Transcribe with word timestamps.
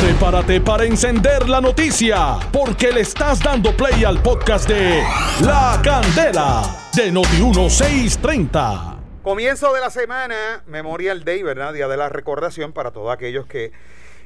Prepárate 0.00 0.62
para 0.62 0.84
encender 0.84 1.46
la 1.46 1.60
noticia, 1.60 2.38
porque 2.50 2.90
le 2.90 3.02
estás 3.02 3.38
dando 3.40 3.76
play 3.76 4.02
al 4.02 4.22
podcast 4.22 4.66
de 4.66 5.02
La 5.44 5.78
Candela 5.84 6.62
de 6.96 7.12
Noti1630. 7.12 8.96
Comienzo 9.22 9.74
de 9.74 9.80
la 9.80 9.90
semana, 9.90 10.64
Memorial 10.66 11.22
Day, 11.22 11.42
¿verdad? 11.42 11.74
Día 11.74 11.86
de 11.86 11.98
la 11.98 12.08
recordación 12.08 12.72
para 12.72 12.92
todos 12.92 13.12
aquellos 13.12 13.44
que 13.44 13.72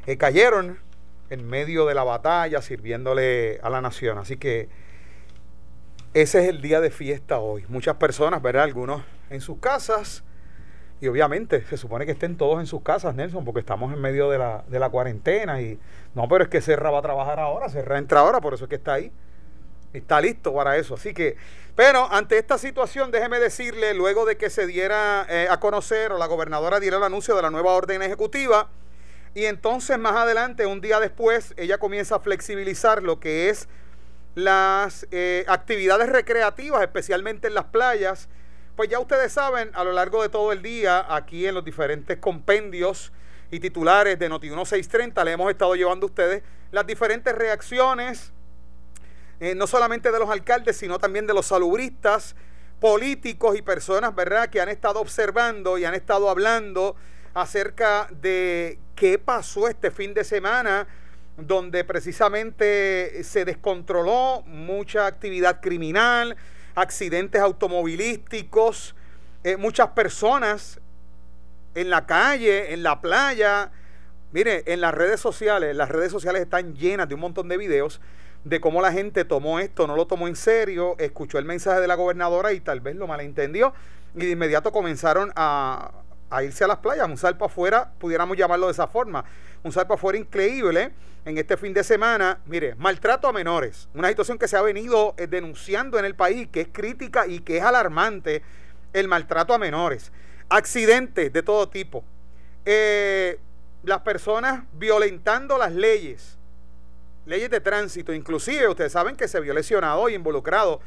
eh, 0.07 0.17
cayeron 0.17 0.79
en 1.31 1.45
medio 1.45 1.87
de 1.87 1.95
la 1.95 2.05
batalla 2.05 2.63
sirviéndole 2.63 3.59
a 3.61 3.69
la 3.69 3.81
nación. 3.81 4.19
Así 4.19 4.37
que 4.37 4.69
ese 6.13 6.43
es 6.43 6.49
el 6.51 6.63
día 6.63 6.81
de 6.81 6.91
fiesta 6.91 7.41
hoy. 7.41 7.65
Muchas 7.69 7.97
personas, 7.97 8.41
¿verdad? 8.41 8.63
Algunos 8.63 9.03
en 9.29 9.41
sus 9.41 9.59
casas 9.59 10.23
y 11.05 11.09
obviamente 11.09 11.63
se 11.67 11.77
supone 11.77 12.07
que 12.07 12.13
estén 12.13 12.39
todos 12.39 12.59
en 12.61 12.67
sus 12.67 12.81
casas, 12.81 13.15
Nelson, 13.15 13.45
porque 13.45 13.61
estamos 13.61 13.93
en 13.93 14.01
medio 14.01 14.31
de 14.31 14.39
la, 14.39 14.65
de 14.69 14.79
la 14.79 14.89
cuarentena. 14.89 15.61
Y 15.61 15.79
no, 16.15 16.27
pero 16.29 16.45
es 16.45 16.49
que 16.49 16.63
Serra 16.63 16.91
va 16.91 17.01
a 17.01 17.03
trabajar 17.03 17.39
ahora, 17.39 17.69
Serra 17.69 17.99
entra 17.99 18.21
ahora, 18.21 18.41
por 18.41 18.55
eso 18.55 18.65
es 18.65 18.71
que 18.71 18.77
está 18.77 18.95
ahí. 18.95 19.13
Está 19.93 20.19
listo 20.23 20.55
para 20.55 20.79
eso. 20.79 20.95
Así 20.95 21.13
que, 21.13 21.37
pero 21.77 22.11
ante 22.11 22.39
esta 22.39 22.57
situación, 22.57 23.11
déjeme 23.11 23.39
decirle, 23.39 23.93
luego 23.93 24.25
de 24.25 24.39
que 24.39 24.49
se 24.49 24.67
diera 24.67 25.27
eh, 25.29 25.47
a 25.51 25.61
conocer 25.61 26.11
o 26.11 26.17
la 26.17 26.27
gobernadora 26.27 26.81
diera 26.81 26.97
el 26.97 27.03
anuncio 27.03 27.37
de 27.37 27.43
la 27.43 27.51
nueva 27.51 27.73
orden 27.73 28.01
ejecutiva, 28.01 28.71
y 29.35 29.45
entonces 29.45 29.99
más 29.99 30.17
adelante, 30.17 30.65
un 30.65 30.81
día 30.81 31.01
después, 31.01 31.53
ella 31.59 31.77
comienza 31.77 32.17
a 32.17 32.21
flexibilizar 32.21 33.03
lo 33.03 33.21
que 33.21 33.51
es 33.51 33.69
las 34.37 35.07
eh, 35.11 35.45
actividades 35.49 36.09
recreativas, 36.09 36.81
especialmente 36.81 37.49
en 37.49 37.55
las 37.55 37.65
playas 37.65 38.31
pues 38.77 38.89
ya 38.89 38.99
ustedes 38.99 39.33
saben, 39.33 39.71
a 39.75 39.85
lo 39.85 39.93
largo 39.93 40.23
de 40.23 40.29
todo 40.29 40.53
el 40.53 40.61
día, 40.61 41.07
aquí 41.09 41.47
en 41.47 41.55
los 41.55 41.65
diferentes 41.65 42.19
compendios 42.19 43.13
y 43.51 43.61
titulares 43.61 44.19
de 44.19 44.29
Noti 44.29 44.49
1630, 44.49 45.25
le 45.25 45.33
hemos 45.33 45.51
estado 45.51 45.75
llevando 45.77 46.07
a 46.07 46.09
ustedes 46.09 46.43
las 46.73 46.87
diferentes 46.87 47.33
reacciones, 47.35 48.33
eh, 49.39 49.55
no 49.55 49.67
solamente 49.67 50.11
de 50.11 50.19
los 50.19 50.29
alcaldes, 50.29 50.77
sino 50.77 50.99
también 50.99 51.27
de 51.27 51.35
los 51.35 51.47
salubristas, 51.47 52.35
políticos 52.81 53.57
y 53.57 53.63
personas, 53.63 54.15
¿verdad?, 54.15 54.51
que 54.51 54.61
han 54.61 54.69
estado 54.69 55.01
observando 55.01 55.79
y 55.79 55.85
han 55.85 55.95
estado 55.95 56.29
hablando 56.29 56.97
acerca 57.33 58.09
de 58.11 58.79
qué 58.97 59.19
pasó 59.19 59.69
este 59.69 59.91
fin 59.91 60.15
de 60.15 60.25
semana, 60.25 60.87
donde 61.37 61.85
precisamente 61.85 63.23
se 63.25 63.45
descontroló 63.45 64.43
mucha 64.47 65.07
actividad 65.07 65.61
criminal, 65.61 66.37
accidentes 66.75 67.41
automovilísticos, 67.41 68.95
eh, 69.43 69.57
muchas 69.57 69.89
personas 69.89 70.81
en 71.75 71.91
la 71.91 72.07
calle, 72.07 72.73
en 72.73 72.83
la 72.83 73.01
playa. 73.01 73.73
Mire, 74.33 74.65
en 74.67 74.81
las 74.81 74.95
redes 74.95 75.21
sociales, 75.21 75.77
las 75.77 75.89
redes 75.89 76.11
sociales 76.11 76.43
están 76.43 76.75
llenas 76.75 77.09
de 77.09 77.15
un 77.15 77.21
montón 77.21 77.49
de 77.49 77.57
videos 77.57 78.01
de 78.45 78.61
cómo 78.61 78.83
la 78.83 78.93
gente 78.93 79.25
tomó 79.25 79.59
esto, 79.59 79.87
no 79.87 79.97
lo 79.97 80.07
tomó 80.07 80.29
en 80.29 80.37
serio, 80.37 80.97
escuchó 80.99 81.39
el 81.39 81.47
mensaje 81.47 81.81
de 81.81 81.87
la 81.87 81.95
gobernadora 81.95 82.53
y 82.53 82.61
tal 82.61 82.81
vez 82.81 82.95
lo 82.95 83.07
malentendió 83.07 83.73
y 84.15 84.27
de 84.27 84.31
inmediato 84.31 84.71
comenzaron 84.71 85.33
a, 85.35 85.93
a 86.31 86.43
irse 86.43 86.65
a 86.65 86.67
las 86.67 86.79
playas, 86.79 87.09
un 87.09 87.17
salpo 87.17 87.47
afuera, 87.47 87.93
pudiéramos 87.99 88.37
llamarlo 88.37 88.67
de 88.67 88.73
esa 88.73 88.87
forma, 88.87 89.25
un 89.65 89.73
salpo 89.73 89.95
afuera 89.95 90.17
increíble 90.19 90.93
en 91.25 91.39
este 91.39 91.57
fin 91.57 91.75
de 91.75 91.83
semana. 91.83 92.39
Mire, 92.47 92.77
maltrato 92.77 93.27
a 93.27 93.33
menores, 93.33 93.89
una 93.95 94.09
situación 94.09 94.39
que 94.39 94.47
se 94.47 94.57
ha 94.57 94.63
venido 94.63 95.15
eh, 95.17 95.27
denunciando 95.27 95.99
en 95.99 96.05
el 96.05 96.15
país, 96.15 96.49
que 96.53 96.61
es 96.61 96.69
crítica 96.71 97.27
y 97.27 97.41
que 97.41 97.57
es 97.57 97.65
alarmante, 97.65 98.43
el 98.93 99.09
maltrato 99.09 99.53
a 99.53 99.59
menores, 99.59 100.13
accidentes 100.49 101.33
de 101.33 101.43
todo 101.43 101.69
tipo, 101.69 102.05
eh, 102.65 103.41
las 103.83 104.01
personas 104.03 104.65
violentando 104.75 105.59
las 105.59 105.73
leyes, 105.73 106.39
leyes 107.27 107.51
de 107.51 107.61
tránsito, 107.61 108.13
inclusive 108.13 108.69
ustedes 108.69 108.93
saben 108.93 109.17
que 109.17 109.27
se 109.27 109.41
vio 109.41 109.53
lesionado 109.55 110.09
y 110.09 110.15
involucrado 110.15 110.81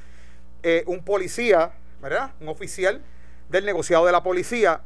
eh, 0.63 0.83
un 0.85 1.03
policía, 1.03 1.73
¿verdad? 2.01 2.31
Un 2.39 2.47
oficial 2.47 3.01
del 3.49 3.65
negociado 3.65 4.05
de 4.05 4.11
la 4.11 4.23
policía 4.23 4.81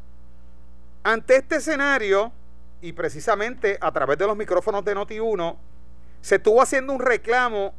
ante 1.04 1.36
este 1.36 1.58
escenario, 1.58 2.32
y 2.82 2.94
precisamente 2.94 3.78
a 3.80 3.92
través 3.92 4.18
de 4.18 4.28
los 4.28 4.36
micrófonos 4.36 4.84
de 4.84 4.96
Noti1, 4.96 5.56
se 6.22 6.36
estuvo 6.36 6.62
haciendo 6.62 6.94
un 6.94 7.00
reclamo 7.00 7.74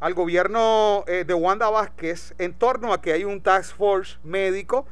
al 0.00 0.14
gobierno 0.14 1.04
eh, 1.06 1.24
de 1.26 1.34
Wanda 1.34 1.68
Vázquez 1.70 2.34
en 2.38 2.54
torno 2.54 2.92
a 2.92 3.00
que 3.00 3.12
hay 3.12 3.24
un 3.24 3.40
task 3.40 3.76
force 3.76 4.18
médico, 4.22 4.86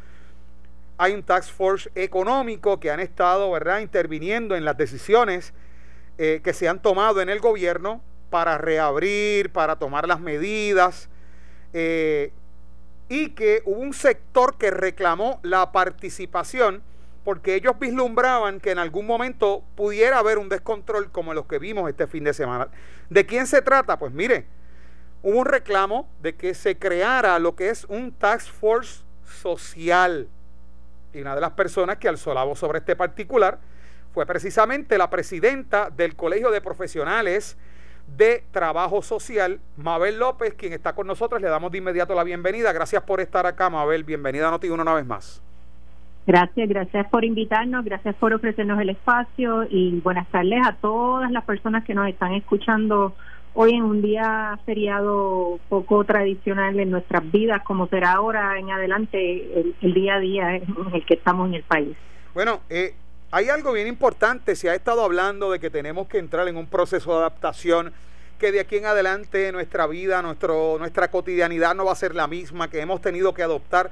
hay 0.98 1.12
un 1.12 1.22
task 1.22 1.52
force 1.52 1.90
económico 1.94 2.80
que 2.80 2.90
han 2.90 3.00
estado, 3.00 3.50
¿verdad?, 3.50 3.80
interviniendo 3.80 4.56
en 4.56 4.64
las 4.64 4.76
decisiones 4.76 5.52
eh, 6.18 6.40
que 6.42 6.52
se 6.52 6.68
han 6.68 6.80
tomado 6.80 7.20
en 7.20 7.28
el 7.28 7.40
gobierno 7.40 8.00
para 8.30 8.58
reabrir, 8.58 9.50
para 9.50 9.76
tomar 9.76 10.08
las 10.08 10.20
medidas, 10.20 11.08
eh, 11.72 12.32
y 13.08 13.30
que 13.30 13.62
hubo 13.64 13.80
un 13.80 13.94
sector 13.94 14.56
que 14.56 14.70
reclamó 14.70 15.38
la 15.42 15.70
participación 15.72 16.82
porque 17.26 17.56
ellos 17.56 17.76
vislumbraban 17.80 18.60
que 18.60 18.70
en 18.70 18.78
algún 18.78 19.04
momento 19.04 19.64
pudiera 19.74 20.20
haber 20.20 20.38
un 20.38 20.48
descontrol 20.48 21.10
como 21.10 21.34
los 21.34 21.46
que 21.46 21.58
vimos 21.58 21.90
este 21.90 22.06
fin 22.06 22.22
de 22.22 22.32
semana. 22.32 22.68
¿De 23.10 23.26
quién 23.26 23.48
se 23.48 23.62
trata? 23.62 23.98
Pues 23.98 24.12
mire, 24.12 24.46
hubo 25.24 25.40
un 25.40 25.44
reclamo 25.44 26.08
de 26.22 26.36
que 26.36 26.54
se 26.54 26.78
creara 26.78 27.36
lo 27.40 27.56
que 27.56 27.70
es 27.70 27.84
un 27.86 28.12
task 28.12 28.52
force 28.52 29.02
social. 29.24 30.28
Y 31.12 31.20
una 31.20 31.34
de 31.34 31.40
las 31.40 31.50
personas 31.50 31.96
que 31.96 32.06
alzó 32.06 32.32
la 32.32 32.44
voz 32.44 32.60
sobre 32.60 32.78
este 32.78 32.94
particular 32.94 33.58
fue 34.14 34.24
precisamente 34.24 34.96
la 34.96 35.10
presidenta 35.10 35.90
del 35.90 36.14
Colegio 36.14 36.52
de 36.52 36.60
Profesionales 36.60 37.56
de 38.16 38.44
Trabajo 38.52 39.02
Social, 39.02 39.58
Mabel 39.76 40.20
López, 40.20 40.54
quien 40.54 40.72
está 40.72 40.94
con 40.94 41.08
nosotros. 41.08 41.42
Le 41.42 41.48
damos 41.48 41.72
de 41.72 41.78
inmediato 41.78 42.14
la 42.14 42.22
bienvenida. 42.22 42.72
Gracias 42.72 43.02
por 43.02 43.20
estar 43.20 43.46
acá, 43.46 43.68
Mabel. 43.68 44.04
Bienvenida 44.04 44.46
a 44.46 44.52
Noti 44.52 44.68
una 44.68 44.94
vez 44.94 45.04
más. 45.04 45.42
Gracias, 46.26 46.68
gracias 46.68 47.06
por 47.08 47.24
invitarnos, 47.24 47.84
gracias 47.84 48.16
por 48.16 48.34
ofrecernos 48.34 48.80
el 48.80 48.88
espacio 48.90 49.64
y 49.70 50.00
buenas 50.00 50.26
tardes 50.28 50.58
a 50.66 50.72
todas 50.72 51.30
las 51.30 51.44
personas 51.44 51.84
que 51.84 51.94
nos 51.94 52.08
están 52.08 52.32
escuchando 52.32 53.14
hoy 53.54 53.74
en 53.74 53.84
un 53.84 54.02
día 54.02 54.58
feriado 54.66 55.60
poco 55.68 56.04
tradicional 56.04 56.80
en 56.80 56.90
nuestras 56.90 57.30
vidas, 57.30 57.62
como 57.62 57.86
será 57.86 58.14
ahora 58.14 58.58
en 58.58 58.70
adelante 58.70 59.72
el, 59.80 59.94
día 59.94 60.16
a 60.16 60.18
día 60.18 60.56
en 60.56 60.66
el 60.92 61.06
que 61.06 61.14
estamos 61.14 61.48
en 61.48 61.54
el 61.54 61.62
país. 61.62 61.96
Bueno, 62.34 62.60
eh, 62.70 62.94
hay 63.30 63.48
algo 63.48 63.72
bien 63.72 63.86
importante, 63.86 64.56
se 64.56 64.68
ha 64.68 64.74
estado 64.74 65.04
hablando 65.04 65.52
de 65.52 65.60
que 65.60 65.70
tenemos 65.70 66.08
que 66.08 66.18
entrar 66.18 66.48
en 66.48 66.56
un 66.56 66.66
proceso 66.66 67.12
de 67.12 67.18
adaptación, 67.18 67.92
que 68.40 68.50
de 68.50 68.58
aquí 68.58 68.76
en 68.76 68.86
adelante 68.86 69.52
nuestra 69.52 69.86
vida, 69.86 70.20
nuestro, 70.22 70.76
nuestra 70.80 71.08
cotidianidad 71.08 71.76
no 71.76 71.84
va 71.84 71.92
a 71.92 71.96
ser 71.96 72.16
la 72.16 72.26
misma, 72.26 72.68
que 72.68 72.80
hemos 72.80 73.00
tenido 73.00 73.32
que 73.32 73.44
adoptar 73.44 73.90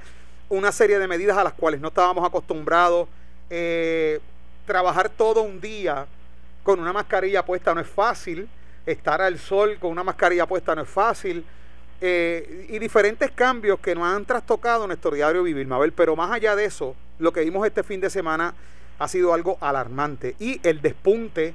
una 0.56 0.72
serie 0.72 0.98
de 0.98 1.09
medidas 1.09 1.37
a 1.37 1.44
las 1.44 1.53
cuales 1.53 1.81
no 1.81 1.88
estábamos 1.88 2.25
acostumbrados. 2.25 3.09
Eh, 3.50 4.20
trabajar 4.66 5.09
todo 5.09 5.42
un 5.42 5.60
día 5.60 6.06
con 6.62 6.81
una 6.81 6.92
mascarilla 6.92 7.44
puesta 7.44 7.75
no 7.75 7.81
es 7.81 7.88
fácil. 7.88 8.48
Estar 8.87 9.20
al 9.20 9.38
sol 9.38 9.78
con 9.81 9.91
una 9.91 10.04
mascarilla 10.04 10.47
puesta 10.47 10.75
no 10.75 10.82
es 10.82 10.88
fácil. 10.88 11.44
Eh, 12.00 12.66
y 12.69 12.78
diferentes 12.78 13.31
cambios 13.31 13.78
que 13.81 13.94
nos 13.94 14.04
han 14.04 14.25
trastocado 14.25 14.87
nuestro 14.87 15.10
diario 15.12 15.43
vivir, 15.43 15.66
Mabel. 15.66 15.93
Pero 15.93 16.16
más 16.16 16.31
allá 16.31 16.56
de 16.56 16.64
eso, 16.64 16.94
lo 17.19 17.32
que 17.32 17.41
vimos 17.41 17.66
este 17.66 17.82
fin 17.82 18.00
de 18.00 18.10
semana 18.10 18.54
ha 18.98 19.09
sido 19.09 19.34
algo 19.34 19.59
alarmante. 19.60 20.37
Y 20.38 20.60
el 20.66 20.81
despunte 20.81 21.54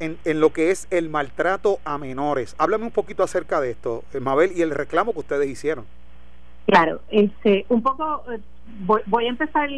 en, 0.00 0.18
en, 0.24 0.40
lo 0.40 0.52
que 0.52 0.70
es 0.70 0.86
el 0.90 1.08
maltrato 1.08 1.80
a 1.84 1.98
menores. 1.98 2.54
Háblame 2.58 2.84
un 2.84 2.90
poquito 2.90 3.22
acerca 3.22 3.60
de 3.60 3.70
esto, 3.70 4.04
eh, 4.12 4.20
Mabel, 4.20 4.52
y 4.54 4.62
el 4.62 4.70
reclamo 4.70 5.12
que 5.12 5.20
ustedes 5.20 5.48
hicieron. 5.48 5.86
Claro, 6.66 7.00
este, 7.10 7.64
un 7.68 7.80
poco, 7.80 8.24
eh, 8.32 8.40
voy, 9.06 9.26
a 9.26 9.28
empezar, 9.28 9.70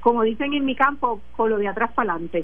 como 0.00 0.22
dicen 0.22 0.54
en 0.54 0.64
mi 0.64 0.76
campo, 0.76 1.20
con 1.36 1.50
lo 1.50 1.58
de 1.58 1.66
atrás 1.66 1.90
para 1.92 2.12
adelante. 2.12 2.42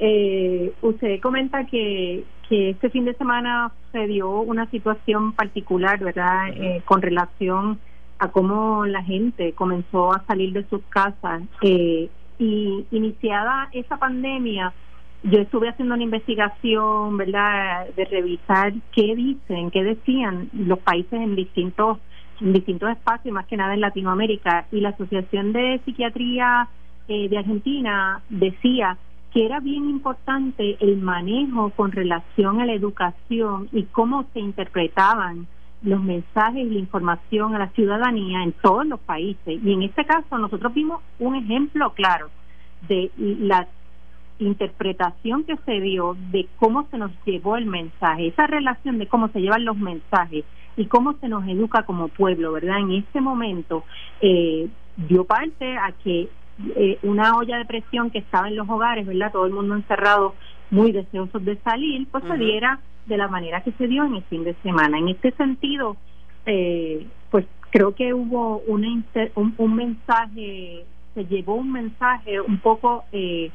Eh, 0.00 0.72
usted 0.82 1.20
comenta 1.20 1.64
que, 1.66 2.24
que 2.48 2.70
este 2.70 2.90
fin 2.90 3.04
de 3.04 3.14
semana 3.14 3.72
se 3.92 4.06
dio 4.08 4.40
una 4.40 4.68
situación 4.70 5.32
particular, 5.32 6.00
¿verdad?, 6.00 6.48
eh, 6.48 6.82
con 6.84 7.00
relación 7.00 7.78
a 8.18 8.28
cómo 8.28 8.86
la 8.86 9.04
gente 9.04 9.52
comenzó 9.52 10.12
a 10.12 10.24
salir 10.26 10.52
de 10.52 10.64
sus 10.68 10.82
casas. 10.88 11.42
y 12.36 12.84
iniciada 12.90 13.68
esa 13.72 13.96
pandemia, 13.96 14.72
yo 15.22 15.38
estuve 15.38 15.68
haciendo 15.68 15.94
una 15.94 16.02
investigación, 16.02 17.16
¿verdad?, 17.16 17.86
de 17.94 18.04
revisar 18.04 18.72
qué 18.90 19.14
dicen, 19.14 19.70
qué 19.70 19.84
decían 19.84 20.50
los 20.52 20.80
países 20.80 21.12
en 21.12 21.36
distintos 21.36 21.98
distintos 22.40 22.90
espacios, 22.90 23.34
más 23.34 23.46
que 23.46 23.56
nada 23.56 23.74
en 23.74 23.80
Latinoamérica, 23.80 24.66
y 24.72 24.80
la 24.80 24.90
Asociación 24.90 25.52
de 25.52 25.80
Psiquiatría 25.84 26.68
eh, 27.08 27.28
de 27.28 27.38
Argentina 27.38 28.22
decía 28.28 28.96
que 29.32 29.44
era 29.44 29.60
bien 29.60 29.90
importante 29.90 30.76
el 30.80 30.96
manejo 30.98 31.70
con 31.70 31.92
relación 31.92 32.60
a 32.60 32.66
la 32.66 32.72
educación 32.72 33.68
y 33.72 33.82
cómo 33.84 34.24
se 34.32 34.40
interpretaban 34.40 35.46
los 35.82 36.02
mensajes 36.02 36.64
y 36.64 36.70
la 36.70 36.78
información 36.78 37.54
a 37.54 37.58
la 37.58 37.68
ciudadanía 37.70 38.42
en 38.42 38.52
todos 38.52 38.86
los 38.86 39.00
países. 39.00 39.60
Y 39.62 39.72
en 39.72 39.82
este 39.82 40.04
caso 40.04 40.38
nosotros 40.38 40.72
vimos 40.72 41.02
un 41.18 41.34
ejemplo 41.34 41.92
claro 41.92 42.30
de 42.88 43.10
la 43.18 43.66
interpretación 44.38 45.44
que 45.44 45.56
se 45.58 45.80
dio 45.80 46.16
de 46.30 46.48
cómo 46.56 46.86
se 46.90 46.98
nos 46.98 47.10
llevó 47.24 47.56
el 47.56 47.66
mensaje, 47.66 48.28
esa 48.28 48.46
relación 48.46 48.98
de 48.98 49.06
cómo 49.06 49.28
se 49.28 49.40
llevan 49.40 49.64
los 49.64 49.76
mensajes 49.76 50.44
y 50.76 50.86
cómo 50.86 51.14
se 51.20 51.28
nos 51.28 51.46
educa 51.46 51.84
como 51.84 52.08
pueblo, 52.08 52.52
¿verdad? 52.52 52.78
En 52.78 52.92
este 52.92 53.20
momento 53.20 53.84
eh, 54.20 54.68
dio 54.96 55.24
parte 55.24 55.76
a 55.76 55.92
que 55.92 56.28
eh, 56.76 56.98
una 57.02 57.36
olla 57.36 57.58
de 57.58 57.64
presión 57.64 58.10
que 58.10 58.18
estaba 58.18 58.48
en 58.48 58.56
los 58.56 58.68
hogares, 58.68 59.06
¿verdad? 59.06 59.32
Todo 59.32 59.46
el 59.46 59.52
mundo 59.52 59.74
encerrado, 59.74 60.34
muy 60.70 60.92
deseosos 60.92 61.44
de 61.44 61.56
salir, 61.58 62.06
pues 62.10 62.24
se 62.24 62.36
diera 62.36 62.80
de 63.06 63.16
la 63.16 63.28
manera 63.28 63.62
que 63.62 63.72
se 63.72 63.86
dio 63.86 64.04
en 64.04 64.14
el 64.16 64.22
fin 64.24 64.44
de 64.44 64.54
semana. 64.62 64.98
En 64.98 65.08
este 65.08 65.32
sentido, 65.32 65.96
eh, 66.46 67.06
pues 67.30 67.44
creo 67.70 67.94
que 67.94 68.14
hubo 68.14 68.58
una 68.66 68.88
un, 69.34 69.54
un, 69.58 69.74
mensaje, 69.74 70.84
se 71.14 71.24
llevó 71.26 71.56
un 71.56 71.72
mensaje 71.72 72.40
un 72.40 72.58
poco 72.58 73.04
eh, 73.12 73.50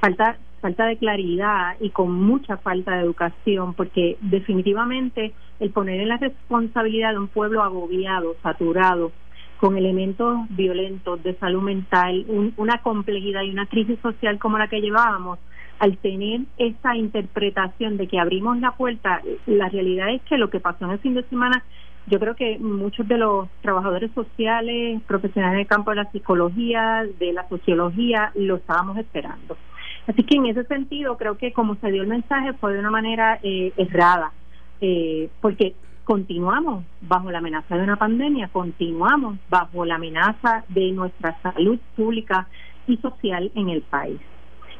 falta 0.00 0.36
falta 0.66 0.86
de 0.86 0.96
claridad 0.96 1.76
y 1.78 1.90
con 1.90 2.10
mucha 2.10 2.56
falta 2.56 2.96
de 2.96 3.04
educación, 3.04 3.74
porque 3.74 4.16
definitivamente 4.20 5.32
el 5.60 5.70
poner 5.70 6.00
en 6.00 6.08
la 6.08 6.16
responsabilidad 6.16 7.12
de 7.12 7.20
un 7.20 7.28
pueblo 7.28 7.62
agobiado, 7.62 8.34
saturado, 8.42 9.12
con 9.60 9.76
elementos 9.76 10.38
violentos 10.50 11.22
de 11.22 11.36
salud 11.36 11.62
mental, 11.62 12.26
una 12.56 12.82
complejidad 12.82 13.42
y 13.42 13.50
una 13.50 13.66
crisis 13.66 13.96
social 14.00 14.40
como 14.40 14.58
la 14.58 14.66
que 14.66 14.80
llevábamos, 14.80 15.38
al 15.78 15.98
tener 15.98 16.40
esa 16.58 16.96
interpretación 16.96 17.96
de 17.96 18.08
que 18.08 18.18
abrimos 18.18 18.58
la 18.58 18.72
puerta, 18.72 19.22
la 19.46 19.68
realidad 19.68 20.12
es 20.12 20.22
que 20.22 20.36
lo 20.36 20.50
que 20.50 20.58
pasó 20.58 20.86
en 20.86 20.90
el 20.90 20.98
fin 20.98 21.14
de 21.14 21.22
semana, 21.28 21.62
yo 22.08 22.18
creo 22.18 22.34
que 22.34 22.58
muchos 22.58 23.06
de 23.06 23.18
los 23.18 23.48
trabajadores 23.62 24.10
sociales, 24.16 25.00
profesionales 25.06 25.58
del 25.58 25.68
campo 25.68 25.90
de 25.90 25.96
la 25.98 26.10
psicología, 26.10 27.04
de 27.20 27.32
la 27.32 27.48
sociología, 27.48 28.32
lo 28.34 28.56
estábamos 28.56 28.98
esperando. 28.98 29.56
Así 30.06 30.22
que 30.22 30.36
en 30.36 30.46
ese 30.46 30.64
sentido 30.64 31.16
creo 31.16 31.36
que 31.36 31.52
como 31.52 31.74
se 31.76 31.90
dio 31.90 32.02
el 32.02 32.08
mensaje 32.08 32.52
fue 32.54 32.74
de 32.74 32.78
una 32.78 32.90
manera 32.90 33.40
eh, 33.42 33.72
errada, 33.76 34.32
eh, 34.80 35.28
porque 35.40 35.74
continuamos 36.04 36.84
bajo 37.00 37.30
la 37.30 37.38
amenaza 37.38 37.76
de 37.76 37.82
una 37.82 37.96
pandemia, 37.96 38.48
continuamos 38.48 39.38
bajo 39.50 39.84
la 39.84 39.96
amenaza 39.96 40.64
de 40.68 40.92
nuestra 40.92 41.36
salud 41.42 41.78
pública 41.96 42.46
y 42.86 42.96
social 42.98 43.50
en 43.56 43.70
el 43.70 43.82
país. 43.82 44.20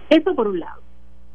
Eso 0.08 0.36
por 0.36 0.46
un 0.46 0.60
lado. 0.60 0.80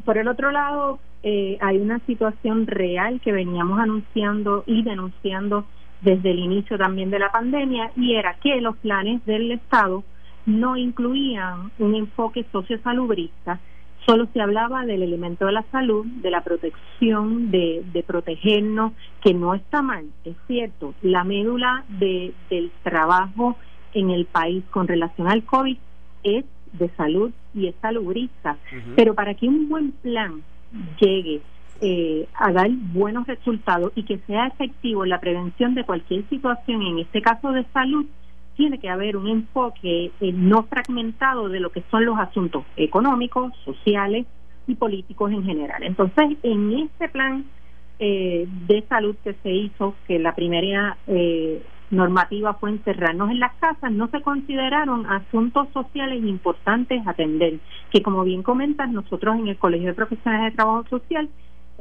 Por 0.06 0.18
el 0.18 0.30
otro 0.30 0.52
lado, 0.52 1.00
eh, 1.24 1.58
hay 1.60 1.78
una 1.78 2.00
situación 2.06 2.68
real 2.68 3.20
que 3.20 3.34
veníamos 3.34 3.80
anunciando 3.80 4.64
y 4.66 4.82
denunciando 4.84 5.66
desde 6.00 6.32
el 6.32 6.40
inicio 6.40 6.78
también 6.78 7.12
de 7.12 7.20
la 7.20 7.32
pandemia 7.32 7.92
y 7.98 8.16
era 8.16 8.36
que 8.36 8.62
los 8.62 8.78
planes 8.78 9.24
del 9.26 9.52
Estado 9.52 10.04
no 10.46 10.78
incluían 10.78 11.72
un 11.78 11.96
enfoque 11.96 12.46
sociosalubrista 12.52 13.60
solo 14.06 14.28
se 14.34 14.42
hablaba 14.42 14.86
del 14.86 15.04
elemento 15.04 15.46
de 15.46 15.52
la 15.52 15.64
salud, 15.72 16.06
de 16.06 16.32
la 16.32 16.44
protección, 16.44 17.52
de, 17.52 18.04
protegernos, 18.06 18.94
que 19.24 19.34
no 19.34 19.54
está 19.54 19.82
mal, 19.82 20.06
es 20.26 20.36
cierto, 20.48 20.94
la 21.02 21.24
médula 21.24 21.86
de, 21.88 22.34
del 22.50 22.72
trabajo 22.84 23.58
en 23.94 24.10
el 24.10 24.26
país 24.26 24.64
con 24.72 24.88
relación 24.88 25.28
al 25.28 25.44
COVID 25.44 25.78
es 26.24 26.46
de 26.74 26.90
salud 26.96 27.32
y 27.54 27.68
es 27.68 27.76
salubrista, 27.82 28.58
pero 28.96 29.14
para 29.14 29.34
que 29.34 29.48
un 29.48 29.70
buen 29.70 29.92
plan 29.92 30.42
llegue 31.00 31.42
eh, 31.82 32.28
a 32.36 32.52
dar 32.52 32.70
buenos 32.70 33.28
resultados 33.28 33.92
y 33.96 34.04
que 34.04 34.20
sea 34.28 34.48
efectivo 34.48 35.04
en 35.04 35.10
la 35.10 35.20
prevención 35.20 35.76
de 35.76 35.84
cualquier 35.84 36.28
situación, 36.30 36.82
en 36.84 37.00
este 37.00 37.22
caso 37.22 37.52
de 37.52 37.66
salud, 37.74 38.06
tiene 38.56 38.80
que 38.80 38.90
haber 38.90 39.18
un 39.18 39.28
enfoque 39.28 40.12
eh, 40.20 40.34
no 40.34 40.64
fragmentado 40.64 41.50
de 41.50 41.60
lo 41.60 41.72
que 41.72 41.84
son 41.90 42.06
los 42.06 42.18
asuntos 42.20 42.64
económicos, 42.76 43.54
sociales 43.66 44.26
y 44.68 44.76
políticos 44.76 45.32
en 45.32 45.44
general. 45.44 45.84
Entonces, 45.84 46.38
en 46.44 46.72
este 46.74 47.10
plan 47.10 47.46
eh, 48.00 48.48
de 48.68 48.84
salud 48.90 49.16
que 49.24 49.34
se 49.44 49.52
hizo, 49.52 49.96
que 50.08 50.20
la 50.20 50.34
primera 50.34 50.98
eh, 51.08 51.62
normativa 51.92 52.54
fue 52.56 52.72
encerrarnos 52.72 53.30
en 53.32 53.40
las 53.40 53.54
casas, 53.56 53.92
no 53.92 54.08
se 54.08 54.22
consideraron 54.22 55.06
asuntos 55.06 55.68
sociales 55.74 56.24
importantes 56.24 57.06
atender, 57.06 57.60
que 57.92 58.02
como 58.02 58.24
bien 58.24 58.44
comentas, 58.44 58.90
nosotros 58.90 59.36
en 59.38 59.50
el 59.50 59.58
Colegio 59.58 59.90
de 59.90 59.94
Profesionales 59.94 60.52
de 60.52 60.56
Trabajo 60.56 60.86
Social 60.90 61.30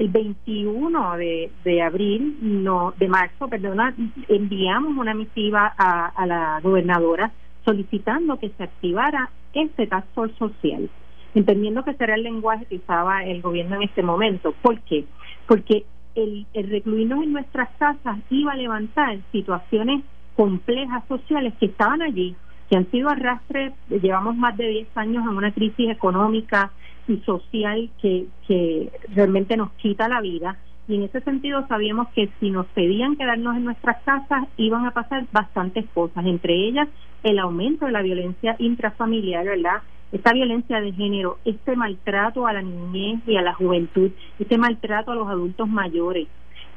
el 0.01 0.09
21 0.09 1.17
de, 1.19 1.83
abril, 1.83 2.39
no, 2.41 2.95
de 2.97 3.07
marzo, 3.07 3.49
perdona, 3.49 3.95
enviamos 4.29 4.97
una 4.97 5.13
misiva 5.13 5.75
a, 5.77 6.07
a 6.07 6.27
la 6.27 6.59
gobernadora 6.63 7.31
solicitando 7.67 8.39
que 8.39 8.49
se 8.57 8.65
activara 8.65 9.29
este 9.53 9.87
task 9.87 10.07
force 10.15 10.35
social, 10.39 10.89
entendiendo 11.35 11.85
que 11.85 11.93
será 11.93 12.15
el 12.15 12.23
lenguaje 12.23 12.65
que 12.65 12.77
usaba 12.77 13.25
el 13.25 13.43
gobierno 13.43 13.77
en 13.77 13.83
este 13.83 14.03
momento. 14.03 14.55
¿Por 14.63 14.81
qué? 14.81 15.05
Porque 15.47 15.85
el, 16.15 16.47
el 16.55 16.71
recluirnos 16.71 17.23
en 17.23 17.35
nuestras 17.35 17.69
casas 17.79 18.21
iba 18.31 18.53
a 18.53 18.57
levantar 18.57 19.19
situaciones 19.33 20.03
complejas 20.35 21.05
sociales 21.09 21.53
que 21.61 21.67
estaban 21.67 22.01
allí, 22.01 22.35
que 22.71 22.77
han 22.79 22.91
sido 22.91 23.11
arrastre, 23.11 23.75
llevamos 23.91 24.35
más 24.35 24.57
de 24.57 24.67
10 24.67 24.97
años 24.97 25.25
en 25.25 25.37
una 25.37 25.53
crisis 25.53 25.91
económica, 25.91 26.71
y 27.11 27.19
social 27.19 27.91
que, 28.01 28.27
que 28.47 28.91
realmente 29.15 29.57
nos 29.57 29.73
quita 29.73 30.09
la 30.09 30.21
vida. 30.21 30.57
Y 30.89 30.97
en 30.97 31.03
ese 31.03 31.21
sentido 31.21 31.67
sabíamos 31.69 32.09
que 32.09 32.31
si 32.41 32.51
nos 32.51 32.67
pedían 32.67 33.17
quedarnos 33.17 33.57
en 33.57 33.65
nuestras 33.65 34.03
casas 34.03 34.45
iban 34.57 34.87
a 34.87 34.93
pasar 34.93 35.27
bastantes 35.33 35.87
cosas, 35.95 36.25
entre 36.27 36.55
ellas 36.55 36.89
el 37.23 37.39
aumento 37.39 37.87
de 37.87 37.93
la 37.93 38.03
violencia 38.03 38.57
intrafamiliar, 38.59 39.45
¿verdad? 39.45 39.83
Esta 40.11 40.33
violencia 40.33 40.81
de 40.81 40.93
género, 40.93 41.39
este 41.45 41.77
maltrato 41.77 42.47
a 42.47 42.53
la 42.53 42.63
niñez 42.63 43.21
y 43.27 43.37
a 43.37 43.43
la 43.43 43.55
juventud, 43.55 44.11
este 44.39 44.59
maltrato 44.59 45.13
a 45.13 45.15
los 45.15 45.29
adultos 45.29 45.69
mayores, 45.69 46.27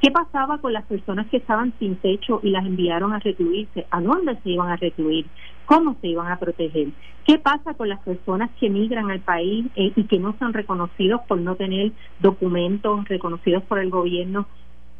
¿Qué 0.03 0.11
pasaba 0.11 0.57
con 0.57 0.73
las 0.73 0.83
personas 0.83 1.27
que 1.27 1.37
estaban 1.37 1.71
sin 1.79 1.95
techo 1.95 2.41
y 2.43 2.49
las 2.49 2.65
enviaron 2.65 3.13
a 3.13 3.19
recluirse? 3.19 3.87
¿A 3.89 4.01
dónde 4.01 4.37
se 4.43 4.49
iban 4.49 4.69
a 4.69 4.75
recluir? 4.75 5.25
¿Cómo 5.65 5.95
se 6.01 6.07
iban 6.07 6.31
a 6.31 6.39
proteger? 6.39 6.89
¿Qué 7.25 7.39
pasa 7.39 7.73
con 7.73 7.87
las 7.87 8.01
personas 8.01 8.49
que 8.59 8.67
emigran 8.67 9.09
al 9.09 9.21
país 9.21 9.65
eh, 9.75 9.93
y 9.95 10.03
que 10.03 10.19
no 10.19 10.35
son 10.39 10.53
reconocidos 10.53 11.21
por 11.27 11.39
no 11.39 11.55
tener 11.55 11.91
documentos 12.19 13.07
reconocidos 13.07 13.63
por 13.63 13.79
el 13.79 13.89
gobierno 13.89 14.45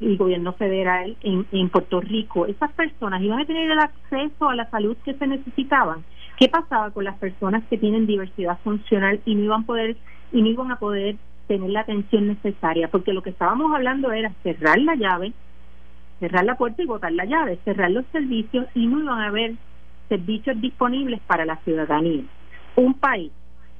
el 0.01 0.17
gobierno 0.17 0.53
federal 0.53 1.15
en, 1.21 1.69
Puerto 1.69 2.01
Rico? 2.01 2.45
Esas 2.45 2.71
personas 2.73 3.21
iban 3.21 3.39
a 3.39 3.45
tener 3.45 3.71
el 3.71 3.79
acceso 3.79 4.49
a 4.49 4.55
la 4.55 4.69
salud 4.69 4.97
que 5.03 5.13
se 5.13 5.27
necesitaban. 5.27 6.03
¿Qué 6.37 6.49
pasaba 6.49 6.91
con 6.91 7.03
las 7.03 7.17
personas 7.17 7.63
que 7.69 7.77
tienen 7.77 8.07
diversidad 8.07 8.57
funcional 8.63 9.21
y 9.25 9.35
no 9.35 9.43
iban 9.43 9.63
a 9.63 9.65
poder 9.65 9.97
y 10.31 10.41
no 10.41 10.47
iban 10.47 10.71
a 10.71 10.77
poder 10.77 11.15
tener 11.47 11.69
la 11.69 11.81
atención 11.81 12.27
necesaria, 12.27 12.87
porque 12.87 13.13
lo 13.13 13.21
que 13.21 13.29
estábamos 13.29 13.73
hablando 13.73 14.11
era 14.11 14.31
cerrar 14.43 14.79
la 14.79 14.95
llave, 14.95 15.33
cerrar 16.19 16.45
la 16.45 16.55
puerta 16.55 16.81
y 16.81 16.85
botar 16.85 17.11
la 17.11 17.25
llave, 17.25 17.59
cerrar 17.65 17.91
los 17.91 18.05
servicios 18.11 18.65
y 18.73 18.87
no 18.87 18.99
iban 19.01 19.19
a 19.19 19.27
haber 19.27 19.55
servicios 20.09 20.59
disponibles 20.59 21.19
para 21.27 21.45
la 21.45 21.57
ciudadanía. 21.63 22.23
Un 22.75 22.93
país 22.95 23.31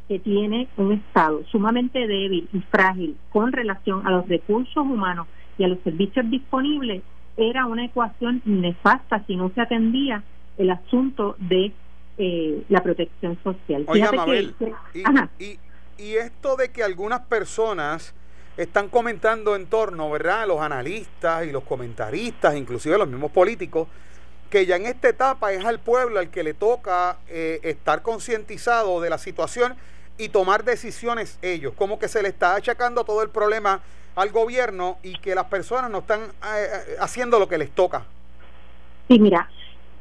que 0.08 0.20
tiene 0.20 0.68
un 0.78 0.94
Estado 0.94 1.44
sumamente 1.52 2.00
débil 2.00 2.48
y 2.54 2.60
frágil 2.62 3.18
con 3.32 3.52
relación 3.52 4.06
a 4.06 4.12
los 4.12 4.28
recursos 4.28 4.78
humanos 4.78 5.28
y 5.58 5.64
a 5.64 5.68
los 5.68 5.80
servicios 5.84 6.30
disponibles 6.30 7.02
era 7.38 7.66
una 7.66 7.86
ecuación 7.86 8.42
nefasta 8.46 9.24
si 9.26 9.36
no 9.36 9.52
se 9.56 9.62
atendía 9.62 10.24
el 10.58 10.70
asunto 10.70 11.36
de 11.40 11.72
eh, 12.18 12.64
la 12.70 12.84
protección 12.84 13.38
social. 13.44 13.86
y, 15.40 15.58
y 15.98 16.16
esto 16.16 16.56
de 16.56 16.72
que 16.72 16.84
algunas 16.84 17.22
personas 17.22 18.14
están 18.58 18.90
comentando 18.90 19.56
en 19.56 19.66
torno, 19.66 20.12
¿verdad? 20.12 20.48
Los 20.48 20.62
analistas 20.62 21.46
y 21.46 21.52
los 21.52 21.64
comentaristas, 21.64 22.56
inclusive 22.56 22.98
los 22.98 23.08
mismos 23.08 23.32
políticos, 23.32 23.88
que 24.54 24.68
ya 24.68 24.76
en 24.76 24.86
esta 24.86 25.10
etapa 25.10 25.52
es 25.52 25.66
al 25.66 25.80
pueblo 25.80 26.20
al 26.20 26.30
que 26.30 26.44
le 26.44 26.54
toca 26.54 27.18
eh, 27.28 27.60
estar 27.64 28.04
concientizado 28.04 29.02
de 29.02 29.10
la 29.10 29.18
situación 29.18 29.74
y 30.20 30.30
tomar 30.30 30.64
decisiones 30.64 31.40
ellos, 31.42 31.74
como 31.74 31.98
que 31.98 32.08
se 32.08 32.22
le 32.22 32.30
está 32.30 32.54
achacando 32.54 33.04
todo 33.04 33.24
el 33.24 33.30
problema 33.30 33.82
al 34.16 34.30
gobierno 34.30 34.98
y 35.02 35.14
que 35.18 35.34
las 35.34 35.46
personas 35.46 35.90
no 35.90 35.98
están 35.98 36.22
eh, 36.22 36.26
eh, 36.46 36.96
haciendo 37.00 37.40
lo 37.40 37.48
que 37.48 37.58
les 37.58 37.72
toca. 37.72 38.06
Sí, 39.08 39.18
mira, 39.18 39.50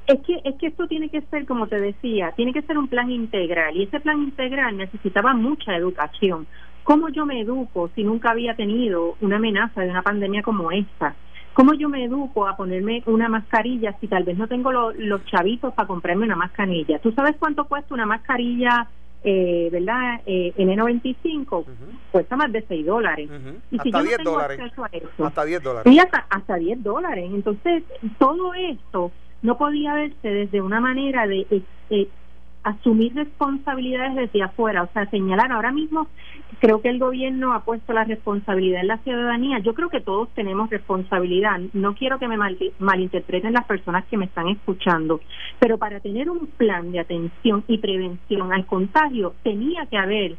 es 0.07 0.21
que, 0.21 0.43
es 0.45 0.55
que 0.57 0.67
esto 0.67 0.87
tiene 0.87 1.09
que 1.09 1.23
ser, 1.23 1.47
como 1.47 1.67
te 1.67 1.81
decía, 1.81 2.33
tiene 2.37 2.53
que 2.53 2.61
ser 2.61 2.77
un 2.77 2.89
plan 2.89 3.11
integral 3.11 3.75
y 3.75 3.85
ese 3.85 4.01
plan 4.01 4.21
integral 4.21 4.77
necesitaba 4.77 5.33
mucha 5.33 5.75
educación. 5.75 6.47
¿Cómo 6.83 7.09
yo 7.09 7.25
me 7.25 7.41
educo 7.41 7.89
si 7.95 8.05
nunca 8.05 8.33
había 8.33 8.55
tenido 8.55 9.17
una 9.23 9.37
amenaza 9.37 9.81
de 9.81 9.89
una 9.89 10.03
pandemia 10.03 10.43
como 10.43 10.71
esta? 10.71 11.15
¿Cómo 11.55 11.75
yo 11.75 11.89
me 11.89 12.05
educo 12.05 12.47
a 12.47 12.57
ponerme 12.57 13.03
una 13.07 13.29
mascarilla 13.29 13.95
si 14.01 14.09
tal 14.09 14.25
vez 14.25 14.39
no 14.39 14.49
tengo 14.49 14.73
los 14.73 15.25
chavitos 15.27 15.75
para 15.75 15.87
comprarme 15.87 16.25
una 16.25 16.37
mascarilla? 16.37 16.99
¿Tú 16.99 17.13
sabes 17.13 17.37
cuánto 17.39 17.67
cuesta 17.67 17.93
una 17.93 18.07
mascarilla, 18.07 18.89
eh, 19.23 19.69
verdad, 19.71 20.21
eh, 20.25 20.55
N95? 20.57 21.65
Cuesta 22.11 22.37
más 22.37 22.51
de 22.53 22.65
6 22.67 22.87
dólares. 22.87 23.29
Y 23.71 23.77
hasta 23.77 24.01
si 24.01 24.07
10 24.07 24.19
dólares. 24.25 24.61
hasta 25.23 25.45
10 25.45 25.63
dólares. 25.63 25.93
Sí, 25.93 25.99
hasta, 25.99 26.27
hasta 26.31 26.57
10 26.57 26.83
dólares. 26.83 27.31
Entonces, 27.33 27.83
todo 28.19 28.55
esto 28.55 29.13
no 29.43 29.59
podía 29.59 29.95
verse 29.95 30.29
desde 30.29 30.63
una 30.63 30.81
manera 30.81 31.27
de 31.27 31.47
eh, 31.91 32.09
asumir 32.63 33.15
responsabilidades 33.15 34.15
desde 34.15 34.43
afuera, 34.43 34.85
o 34.85 34.89
sea, 34.93 35.07
señalar 35.11 35.51
ahora 35.51 35.73
mismo, 35.73 36.07
creo 36.61 36.81
que 36.81 36.89
el 36.89 36.99
gobierno 36.99 37.55
ha 37.55 37.65
puesto 37.65 37.93
la 37.93 38.05
responsabilidad 38.05 38.83
en 38.83 38.89
la 38.89 38.99
ciudadanía, 38.99 39.59
yo 39.59 39.75
creo 39.75 39.89
que 39.89 40.01
todos 40.01 40.29
tenemos 40.35 40.71
responsabilidad, 40.71 41.61
no 41.73 41.95
quiero 41.95 42.19
que 42.19 42.29
me 42.29 42.39
malinterpreten 42.79 43.53
las 43.53 43.65
personas 43.65 44.05
que 44.07 44.17
me 44.17 44.27
están 44.27 44.49
escuchando, 44.49 45.21
pero 45.59 45.79
para 45.79 46.01
tener 46.01 46.31
un 46.31 46.47
plan 46.47 46.93
de 46.93 47.01
atención 47.01 47.65
y 47.67 47.79
prevención 47.79 48.53
al 48.53 48.67
contagio 48.67 49.35
tenía 49.43 49.87
que 49.87 49.99
haber 49.99 50.37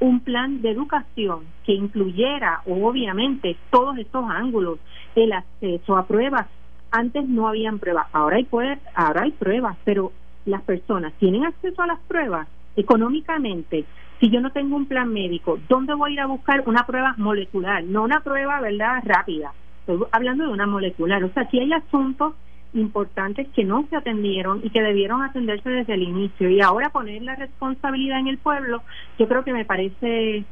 un 0.00 0.20
plan 0.20 0.60
de 0.62 0.70
educación 0.70 1.44
que 1.64 1.72
incluyera 1.72 2.60
obviamente 2.66 3.56
todos 3.70 3.98
estos 3.98 4.24
ángulos, 4.28 4.78
el 5.14 5.32
acceso 5.32 5.96
a 5.96 6.06
pruebas. 6.06 6.46
Antes 6.90 7.26
no 7.28 7.48
habían 7.48 7.78
pruebas, 7.78 8.06
ahora 8.12 8.36
hay, 8.36 8.46
ahora 8.94 9.22
hay 9.22 9.32
pruebas, 9.32 9.76
pero 9.84 10.12
las 10.46 10.62
personas 10.62 11.12
tienen 11.18 11.44
acceso 11.44 11.82
a 11.82 11.86
las 11.86 12.00
pruebas 12.08 12.48
económicamente. 12.76 13.84
Si 14.20 14.30
yo 14.30 14.40
no 14.40 14.50
tengo 14.50 14.76
un 14.76 14.86
plan 14.86 15.12
médico, 15.12 15.58
¿dónde 15.68 15.94
voy 15.94 16.10
a 16.10 16.14
ir 16.14 16.20
a 16.20 16.26
buscar 16.26 16.62
una 16.66 16.86
prueba 16.86 17.14
molecular? 17.18 17.84
No 17.84 18.04
una 18.04 18.20
prueba, 18.20 18.60
¿verdad?, 18.60 19.02
rápida. 19.04 19.52
Estoy 19.80 20.06
hablando 20.12 20.44
de 20.44 20.50
una 20.50 20.66
molecular. 20.66 21.22
O 21.22 21.30
sea, 21.30 21.48
si 21.50 21.58
hay 21.58 21.72
asuntos 21.72 22.34
importantes 22.72 23.48
que 23.54 23.64
no 23.64 23.86
se 23.88 23.96
atendieron 23.96 24.60
y 24.62 24.70
que 24.70 24.82
debieron 24.82 25.22
atenderse 25.22 25.68
desde 25.68 25.94
el 25.94 26.02
inicio 26.02 26.48
y 26.48 26.60
ahora 26.60 26.90
poner 26.90 27.22
la 27.22 27.36
responsabilidad 27.36 28.20
en 28.20 28.28
el 28.28 28.38
pueblo, 28.38 28.82
yo 29.18 29.28
creo 29.28 29.44
que 29.44 29.52
me 29.52 29.64
parece 29.64 30.44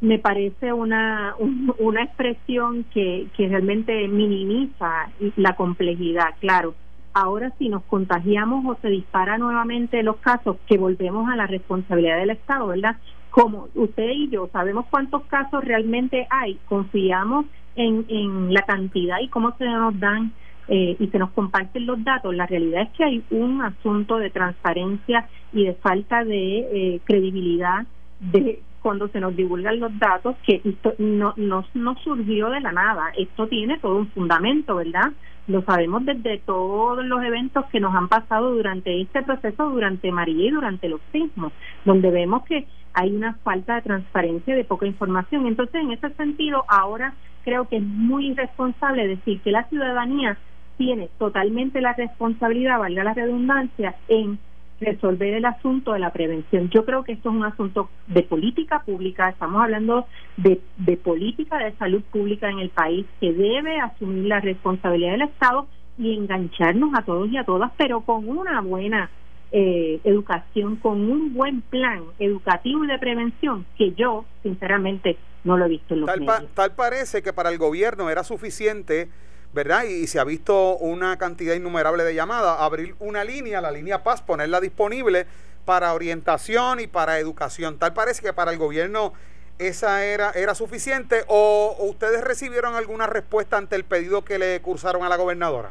me 0.00 0.18
parece 0.18 0.72
una 0.72 1.34
una 1.78 2.02
expresión 2.02 2.84
que, 2.92 3.26
que 3.36 3.48
realmente 3.48 4.06
minimiza 4.08 5.10
la 5.36 5.54
complejidad, 5.56 6.34
claro. 6.40 6.74
Ahora 7.20 7.50
si 7.58 7.68
nos 7.68 7.82
contagiamos 7.82 8.64
o 8.64 8.80
se 8.80 8.88
dispara 8.90 9.38
nuevamente 9.38 10.04
los 10.04 10.18
casos, 10.18 10.56
que 10.68 10.78
volvemos 10.78 11.28
a 11.28 11.34
la 11.34 11.48
responsabilidad 11.48 12.16
del 12.16 12.30
Estado, 12.30 12.68
¿verdad? 12.68 12.96
Como 13.30 13.66
usted 13.74 14.08
y 14.10 14.28
yo 14.28 14.48
sabemos 14.52 14.86
cuántos 14.88 15.24
casos 15.24 15.64
realmente 15.64 16.28
hay, 16.30 16.60
confiamos 16.66 17.46
en, 17.74 18.06
en 18.08 18.54
la 18.54 18.62
cantidad 18.62 19.18
y 19.20 19.26
cómo 19.26 19.52
se 19.58 19.64
nos 19.64 19.98
dan 19.98 20.30
eh, 20.68 20.94
y 20.96 21.08
se 21.08 21.18
nos 21.18 21.30
comparten 21.30 21.86
los 21.86 22.04
datos, 22.04 22.36
la 22.36 22.46
realidad 22.46 22.82
es 22.82 22.90
que 22.90 23.02
hay 23.02 23.24
un 23.30 23.62
asunto 23.62 24.18
de 24.18 24.30
transparencia 24.30 25.26
y 25.52 25.64
de 25.64 25.74
falta 25.74 26.22
de 26.22 26.58
eh, 26.58 27.00
credibilidad 27.02 27.84
de 28.20 28.62
cuando 28.80 29.08
se 29.08 29.18
nos 29.18 29.34
divulgan 29.34 29.80
los 29.80 29.98
datos 29.98 30.36
que 30.46 30.62
no, 30.98 31.34
no, 31.36 31.64
no 31.74 31.96
surgió 31.96 32.48
de 32.50 32.60
la 32.60 32.70
nada, 32.70 33.10
esto 33.18 33.48
tiene 33.48 33.76
todo 33.80 33.96
un 33.96 34.06
fundamento, 34.08 34.76
¿verdad? 34.76 35.10
Lo 35.48 35.62
sabemos 35.62 36.04
desde 36.04 36.38
todos 36.38 37.04
los 37.04 37.22
eventos 37.24 37.64
que 37.72 37.80
nos 37.80 37.94
han 37.94 38.08
pasado 38.08 38.52
durante 38.52 39.00
este 39.00 39.22
proceso, 39.22 39.70
durante 39.70 40.12
María 40.12 40.46
y 40.46 40.50
durante 40.50 40.88
los 40.90 41.00
sismos, 41.10 41.52
donde 41.86 42.10
vemos 42.10 42.44
que 42.44 42.66
hay 42.92 43.16
una 43.16 43.34
falta 43.42 43.76
de 43.76 43.82
transparencia 43.82 44.54
de 44.54 44.64
poca 44.64 44.86
información. 44.86 45.46
Entonces, 45.46 45.82
en 45.82 45.92
ese 45.92 46.10
sentido, 46.10 46.64
ahora 46.68 47.14
creo 47.44 47.66
que 47.66 47.78
es 47.78 47.82
muy 47.82 48.28
irresponsable 48.28 49.08
decir 49.08 49.40
que 49.40 49.50
la 49.50 49.64
ciudadanía 49.64 50.36
tiene 50.76 51.08
totalmente 51.18 51.80
la 51.80 51.94
responsabilidad, 51.94 52.78
valga 52.78 53.04
la 53.04 53.14
redundancia, 53.14 53.94
en 54.08 54.38
resolver 54.80 55.34
el 55.34 55.44
asunto 55.44 55.92
de 55.92 55.98
la 55.98 56.12
prevención. 56.12 56.70
Yo 56.70 56.84
creo 56.84 57.04
que 57.04 57.12
esto 57.12 57.30
es 57.30 57.34
un 57.34 57.44
asunto 57.44 57.90
de 58.06 58.22
política 58.22 58.82
pública, 58.84 59.28
estamos 59.28 59.62
hablando 59.62 60.06
de, 60.36 60.60
de 60.76 60.96
política 60.96 61.58
de 61.58 61.72
salud 61.76 62.02
pública 62.12 62.48
en 62.50 62.60
el 62.60 62.70
país 62.70 63.06
que 63.20 63.32
debe 63.32 63.80
asumir 63.80 64.26
la 64.26 64.40
responsabilidad 64.40 65.12
del 65.12 65.22
Estado 65.22 65.66
y 65.98 66.16
engancharnos 66.16 66.90
a 66.96 67.02
todos 67.02 67.28
y 67.28 67.36
a 67.36 67.44
todas, 67.44 67.72
pero 67.76 68.02
con 68.02 68.28
una 68.28 68.60
buena 68.60 69.10
eh, 69.50 70.00
educación, 70.04 70.76
con 70.76 71.10
un 71.10 71.34
buen 71.34 71.62
plan 71.62 72.04
educativo 72.18 72.84
y 72.84 72.88
de 72.88 72.98
prevención 72.98 73.66
que 73.76 73.92
yo, 73.94 74.24
sinceramente, 74.42 75.16
no 75.44 75.56
lo 75.56 75.64
he 75.64 75.68
visto 75.68 75.94
en 75.94 76.00
los 76.00 76.06
tal, 76.06 76.20
medios. 76.20 76.46
tal 76.54 76.74
parece 76.74 77.22
que 77.22 77.32
para 77.32 77.50
el 77.50 77.58
gobierno 77.58 78.10
era 78.10 78.22
suficiente 78.24 79.08
¿verdad? 79.52 79.84
Y, 79.84 80.06
se 80.06 80.20
ha 80.20 80.24
visto 80.24 80.76
una 80.76 81.16
cantidad 81.16 81.54
innumerable 81.54 82.04
de 82.04 82.14
llamadas, 82.14 82.60
abrir 82.60 82.94
una 83.00 83.24
línea, 83.24 83.60
la 83.60 83.70
línea 83.70 84.02
Paz, 84.02 84.22
ponerla 84.22 84.60
disponible 84.60 85.26
para 85.64 85.92
orientación 85.92 86.80
y 86.80 86.86
para 86.86 87.18
educación. 87.18 87.78
Tal 87.78 87.92
parece 87.92 88.22
que 88.22 88.32
para 88.32 88.52
el 88.52 88.58
gobierno 88.58 89.12
esa 89.58 90.04
era, 90.04 90.30
era 90.30 90.54
suficiente 90.54 91.24
o, 91.28 91.76
ustedes 91.80 92.22
recibieron 92.22 92.74
alguna 92.74 93.06
respuesta 93.06 93.56
ante 93.56 93.76
el 93.76 93.84
pedido 93.84 94.24
que 94.24 94.38
le 94.38 94.60
cursaron 94.60 95.02
a 95.02 95.08
la 95.08 95.16
gobernadora. 95.16 95.70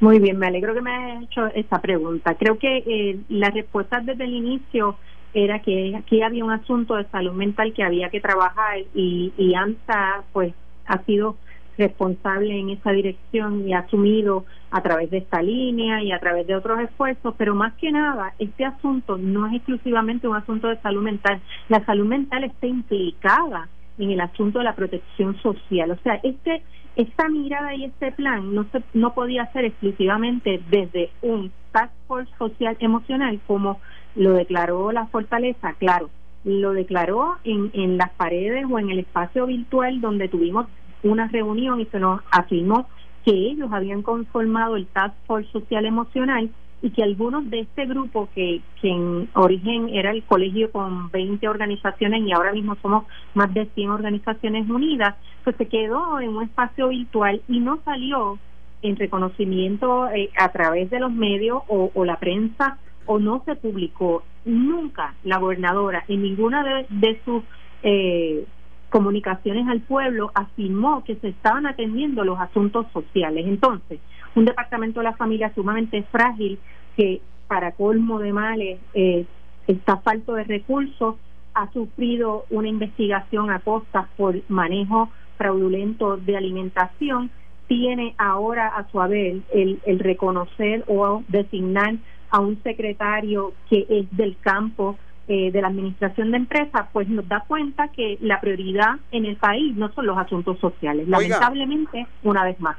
Muy 0.00 0.18
bien, 0.18 0.38
me 0.38 0.48
alegro 0.48 0.74
que 0.74 0.80
me 0.80 0.90
hayas 0.92 1.24
hecho 1.24 1.46
esta 1.54 1.80
pregunta. 1.80 2.34
Creo 2.34 2.58
que 2.58 2.78
eh, 2.78 3.20
la 3.28 3.50
respuesta 3.50 4.00
desde 4.00 4.24
el 4.24 4.34
inicio 4.34 4.96
era 5.34 5.60
que 5.60 5.94
aquí 5.96 6.22
había 6.22 6.44
un 6.44 6.50
asunto 6.50 6.96
de 6.96 7.04
salud 7.10 7.32
mental 7.32 7.72
que 7.72 7.84
había 7.84 8.10
que 8.10 8.20
trabajar 8.20 8.78
y, 8.94 9.32
y 9.36 9.54
pues 10.32 10.52
ha 10.86 11.02
sido 11.04 11.36
responsable 11.86 12.58
en 12.58 12.70
esa 12.70 12.92
dirección 12.92 13.68
y 13.68 13.74
asumido 13.74 14.44
a 14.70 14.82
través 14.82 15.10
de 15.10 15.18
esta 15.18 15.42
línea 15.42 16.02
y 16.02 16.12
a 16.12 16.18
través 16.18 16.46
de 16.46 16.54
otros 16.54 16.80
esfuerzos, 16.80 17.34
pero 17.36 17.54
más 17.54 17.74
que 17.74 17.92
nada, 17.92 18.34
este 18.38 18.64
asunto 18.64 19.18
no 19.18 19.46
es 19.46 19.54
exclusivamente 19.54 20.28
un 20.28 20.36
asunto 20.36 20.68
de 20.68 20.80
salud 20.80 21.02
mental. 21.02 21.40
La 21.68 21.84
salud 21.84 22.06
mental 22.06 22.44
está 22.44 22.66
implicada 22.66 23.68
en 23.98 24.10
el 24.10 24.20
asunto 24.20 24.58
de 24.58 24.64
la 24.64 24.74
protección 24.74 25.36
social. 25.42 25.90
O 25.90 25.98
sea, 26.02 26.20
este 26.22 26.62
esta 26.96 27.28
mirada 27.28 27.74
y 27.74 27.84
este 27.84 28.12
plan 28.12 28.54
no 28.54 28.66
se, 28.70 28.82
no 28.92 29.14
podía 29.14 29.50
ser 29.52 29.64
exclusivamente 29.64 30.60
desde 30.70 31.10
un 31.22 31.50
task 31.72 31.92
force 32.06 32.30
social 32.38 32.76
emocional 32.80 33.40
como 33.46 33.80
lo 34.14 34.34
declaró 34.34 34.92
la 34.92 35.06
fortaleza, 35.06 35.72
claro, 35.78 36.10
lo 36.44 36.72
declaró 36.72 37.36
en, 37.44 37.70
en 37.72 37.96
las 37.96 38.10
paredes 38.10 38.66
o 38.70 38.78
en 38.78 38.90
el 38.90 38.98
espacio 38.98 39.46
virtual 39.46 40.00
donde 40.00 40.28
tuvimos 40.28 40.66
una 41.02 41.28
reunión 41.28 41.80
y 41.80 41.86
se 41.86 41.98
nos 41.98 42.20
afirmó 42.30 42.86
que 43.24 43.32
ellos 43.32 43.70
habían 43.72 44.02
conformado 44.02 44.76
el 44.76 44.86
Task 44.86 45.14
Force 45.26 45.50
Social 45.52 45.86
Emocional 45.86 46.50
y 46.82 46.90
que 46.90 47.04
algunos 47.04 47.48
de 47.48 47.60
este 47.60 47.86
grupo, 47.86 48.28
que, 48.34 48.60
que 48.80 48.88
en 48.88 49.28
origen 49.34 49.88
era 49.90 50.10
el 50.10 50.24
colegio 50.24 50.70
con 50.72 51.10
20 51.12 51.48
organizaciones 51.48 52.22
y 52.26 52.32
ahora 52.32 52.52
mismo 52.52 52.76
somos 52.82 53.04
más 53.34 53.54
de 53.54 53.66
100 53.66 53.90
organizaciones 53.90 54.68
unidas, 54.68 55.14
pues 55.44 55.54
se 55.56 55.68
quedó 55.68 56.18
en 56.18 56.30
un 56.30 56.42
espacio 56.42 56.88
virtual 56.88 57.40
y 57.48 57.60
no 57.60 57.78
salió 57.84 58.38
en 58.82 58.96
reconocimiento 58.96 60.08
eh, 60.08 60.30
a 60.36 60.48
través 60.48 60.90
de 60.90 60.98
los 60.98 61.12
medios 61.12 61.62
o, 61.68 61.92
o, 61.94 62.04
la 62.04 62.16
prensa 62.16 62.78
o 63.06 63.20
no 63.20 63.42
se 63.44 63.54
publicó 63.54 64.24
nunca 64.44 65.14
la 65.22 65.38
gobernadora 65.38 66.04
en 66.08 66.22
ninguna 66.22 66.64
de, 66.64 66.86
de 66.88 67.20
sus 67.24 67.44
eh, 67.84 68.44
Comunicaciones 68.92 69.66
al 69.68 69.80
Pueblo 69.80 70.30
afirmó 70.34 71.02
que 71.02 71.16
se 71.16 71.28
estaban 71.28 71.64
atendiendo 71.64 72.24
los 72.24 72.38
asuntos 72.38 72.84
sociales. 72.92 73.46
Entonces, 73.48 74.00
un 74.34 74.44
departamento 74.44 75.00
de 75.00 75.04
la 75.04 75.14
familia 75.14 75.50
sumamente 75.54 76.02
frágil 76.12 76.58
que 76.94 77.22
para 77.48 77.72
colmo 77.72 78.18
de 78.18 78.34
males 78.34 78.80
eh, 78.92 79.24
está 79.66 79.96
falto 79.96 80.34
de 80.34 80.44
recursos, 80.44 81.14
ha 81.54 81.72
sufrido 81.72 82.44
una 82.50 82.68
investigación 82.68 83.50
a 83.50 83.60
costas 83.60 84.08
por 84.18 84.38
manejo 84.50 85.08
fraudulento 85.38 86.18
de 86.18 86.36
alimentación, 86.36 87.30
tiene 87.68 88.14
ahora 88.18 88.68
a 88.68 88.86
su 88.90 89.00
haber 89.00 89.40
el, 89.54 89.80
el 89.86 90.00
reconocer 90.00 90.84
o 90.86 91.22
designar 91.28 91.94
a 92.28 92.40
un 92.40 92.62
secretario 92.62 93.54
que 93.70 93.86
es 93.88 94.14
del 94.14 94.36
campo 94.42 94.98
eh, 95.28 95.52
de 95.52 95.62
la 95.62 95.68
administración 95.68 96.32
de 96.32 96.38
empresas, 96.38 96.86
pues 96.92 97.08
nos 97.08 97.28
da 97.28 97.44
cuenta 97.46 97.88
que 97.88 98.18
la 98.20 98.40
prioridad 98.40 98.96
en 99.12 99.24
el 99.24 99.36
país 99.36 99.76
no 99.76 99.92
son 99.92 100.06
los 100.06 100.18
asuntos 100.18 100.58
sociales, 100.58 101.06
lamentablemente, 101.08 102.06
una 102.24 102.44
vez 102.44 102.58
más. 102.60 102.76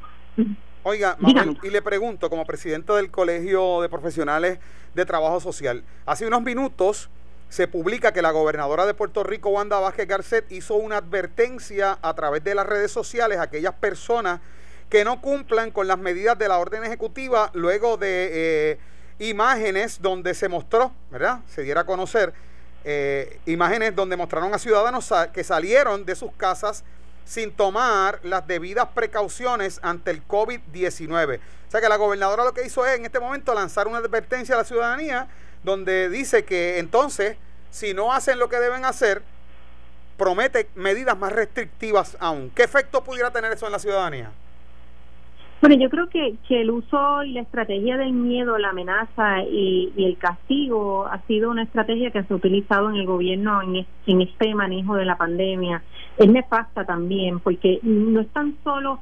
Oiga, 0.84 1.16
y 1.64 1.70
le 1.70 1.82
pregunto, 1.82 2.30
como 2.30 2.46
presidente 2.46 2.92
del 2.92 3.10
Colegio 3.10 3.82
de 3.82 3.88
Profesionales 3.88 4.60
de 4.94 5.06
Trabajo 5.06 5.40
Social, 5.40 5.84
hace 6.06 6.28
unos 6.28 6.42
minutos 6.42 7.10
se 7.48 7.70
publica 7.70 8.12
que 8.12 8.22
la 8.22 8.32
gobernadora 8.32 8.86
de 8.86 8.94
Puerto 8.94 9.24
Rico, 9.24 9.50
Wanda 9.50 9.80
Vázquez 9.80 10.08
Garcet, 10.08 10.52
hizo 10.52 10.76
una 10.76 10.98
advertencia 10.98 11.98
a 12.02 12.14
través 12.14 12.44
de 12.44 12.56
las 12.56 12.66
redes 12.66 12.92
sociales 12.92 13.38
a 13.38 13.44
aquellas 13.44 13.76
personas 13.76 14.42
que 14.90 15.06
no 15.06 15.22
cumplan 15.22 15.72
con 15.72 15.88
las 15.88 15.98
medidas 15.98 16.38
de 16.38 16.48
la 16.50 16.58
orden 16.58 16.84
ejecutiva 16.84 17.52
luego 17.54 17.96
de... 17.96 18.72
Eh, 18.72 18.78
imágenes 19.30 20.02
donde 20.02 20.34
se 20.34 20.50
mostró, 20.50 20.92
¿verdad? 21.12 21.40
Se 21.48 21.64
diera 21.64 21.82
a 21.82 21.86
conocer 21.86 22.34
eh, 22.84 23.40
imágenes 23.46 23.96
donde 23.96 24.18
mostraron 24.18 24.54
a 24.54 24.60
ciudadanos 24.60 25.12
que 25.32 25.44
salieron 25.44 26.06
de 26.06 26.16
sus 26.16 26.32
casas 26.34 26.84
sin 27.26 27.52
tomar 27.52 28.20
las 28.24 28.46
debidas 28.46 28.88
precauciones 28.94 29.80
ante 29.82 30.12
el 30.12 30.28
COVID-19. 30.28 31.40
O 31.40 31.72
sea 31.72 31.82
que 31.82 31.90
la 31.90 31.96
gobernadora 31.96 32.44
lo 32.44 32.54
que 32.54 32.66
hizo 32.66 32.86
es 32.86 32.98
en 32.98 33.06
este 33.06 33.20
momento 33.20 33.54
lanzar 33.54 33.88
una 33.88 34.00
advertencia 34.00 34.56
a 34.56 34.60
la 34.60 34.64
ciudadanía 34.66 35.28
donde 35.64 36.10
dice 36.10 36.44
que 36.44 36.78
entonces, 36.80 37.38
si 37.72 37.94
no 37.94 38.14
hacen 38.14 38.38
lo 38.38 38.50
que 38.50 38.60
deben 38.60 38.84
hacer, 38.84 39.24
promete 40.18 40.70
medidas 40.76 41.18
más 41.18 41.32
restrictivas 41.32 42.18
aún. 42.20 42.52
¿Qué 42.54 42.64
efecto 42.64 43.04
pudiera 43.04 43.32
tener 43.32 43.54
eso 43.54 43.66
en 43.66 43.72
la 43.72 43.80
ciudadanía? 43.80 44.32
Bueno, 45.64 45.78
yo 45.78 45.90
creo 45.90 46.10
que, 46.10 46.36
que 46.46 46.60
el 46.60 46.72
uso 46.72 47.24
y 47.24 47.32
la 47.32 47.40
estrategia 47.40 47.96
del 47.96 48.12
miedo, 48.12 48.58
la 48.58 48.72
amenaza 48.72 49.44
y, 49.44 49.94
el 49.96 50.18
castigo 50.18 51.08
ha 51.08 51.22
sido 51.22 51.52
una 51.52 51.64
estrategia 51.64 52.12
que 52.12 52.22
se 52.22 52.34
ha 52.34 52.36
utilizado 52.36 52.90
en 52.90 52.98
el 52.98 53.06
gobierno 53.06 53.62
en, 53.62 53.88
en 54.08 54.22
este 54.22 54.54
manejo 54.56 54.96
de 54.96 55.06
la 55.06 55.16
pandemia. 55.16 55.82
Es 56.18 56.30
nefasta 56.30 56.84
también, 56.84 57.40
porque 57.40 57.80
no 57.82 58.20
es 58.20 58.28
tan 58.34 58.58
solo 58.62 59.00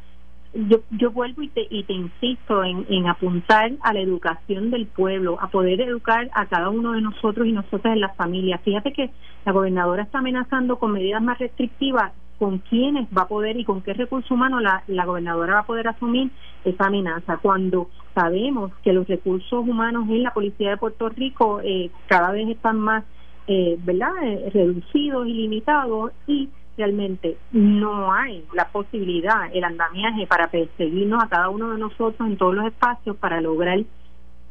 yo, 0.53 0.81
yo 0.91 1.09
vuelvo 1.09 1.41
y 1.41 1.47
te, 1.47 1.65
y 1.67 1.81
te 1.81 1.93
insisto 1.93 2.63
en, 2.63 2.85
en 2.89 3.07
apuntar 3.07 3.71
a 3.81 3.91
la 3.91 4.01
educación 4.01 4.69
del 4.69 4.85
pueblo, 4.85 5.39
a 5.41 5.47
poder 5.47 5.81
educar 5.81 6.29
a 6.35 6.45
cada 6.45 6.69
uno 6.69 6.91
de 6.91 7.01
nosotros 7.01 7.47
y 7.47 7.53
nosotras 7.53 7.95
en 7.95 8.01
las 8.01 8.15
familias. 8.15 8.61
Fíjate 8.61 8.93
que 8.93 9.09
la 9.45 9.51
gobernadora 9.51 10.03
está 10.03 10.19
amenazando 10.19 10.77
con 10.77 10.91
medidas 10.91 11.23
más 11.23 11.39
restrictivas 11.39 12.11
con 12.41 12.57
quiénes 12.57 13.07
va 13.15 13.21
a 13.21 13.27
poder 13.27 13.55
y 13.55 13.63
con 13.63 13.83
qué 13.83 13.93
recursos 13.93 14.31
humanos 14.31 14.63
la, 14.63 14.81
la 14.87 15.05
gobernadora 15.05 15.53
va 15.53 15.59
a 15.59 15.65
poder 15.67 15.87
asumir 15.87 16.31
esa 16.65 16.87
amenaza. 16.87 17.37
Cuando 17.37 17.87
sabemos 18.15 18.71
que 18.83 18.93
los 18.93 19.07
recursos 19.07 19.59
humanos 19.59 20.09
en 20.09 20.23
la 20.23 20.33
policía 20.33 20.71
de 20.71 20.77
Puerto 20.77 21.07
Rico 21.09 21.61
eh, 21.63 21.91
cada 22.07 22.31
vez 22.31 22.49
están 22.49 22.79
más, 22.79 23.03
eh, 23.45 23.77
¿verdad?, 23.83 24.09
eh, 24.23 24.49
reducidos 24.51 25.27
y 25.27 25.33
limitados 25.33 26.13
y 26.25 26.49
realmente 26.77 27.37
no 27.51 28.11
hay 28.11 28.43
la 28.55 28.69
posibilidad, 28.69 29.53
el 29.53 29.63
andamiaje 29.63 30.25
para 30.25 30.49
perseguirnos 30.49 31.23
a 31.23 31.29
cada 31.29 31.49
uno 31.49 31.69
de 31.69 31.77
nosotros 31.77 32.27
en 32.27 32.37
todos 32.37 32.55
los 32.55 32.65
espacios 32.65 33.17
para 33.17 33.39
lograr, 33.39 33.81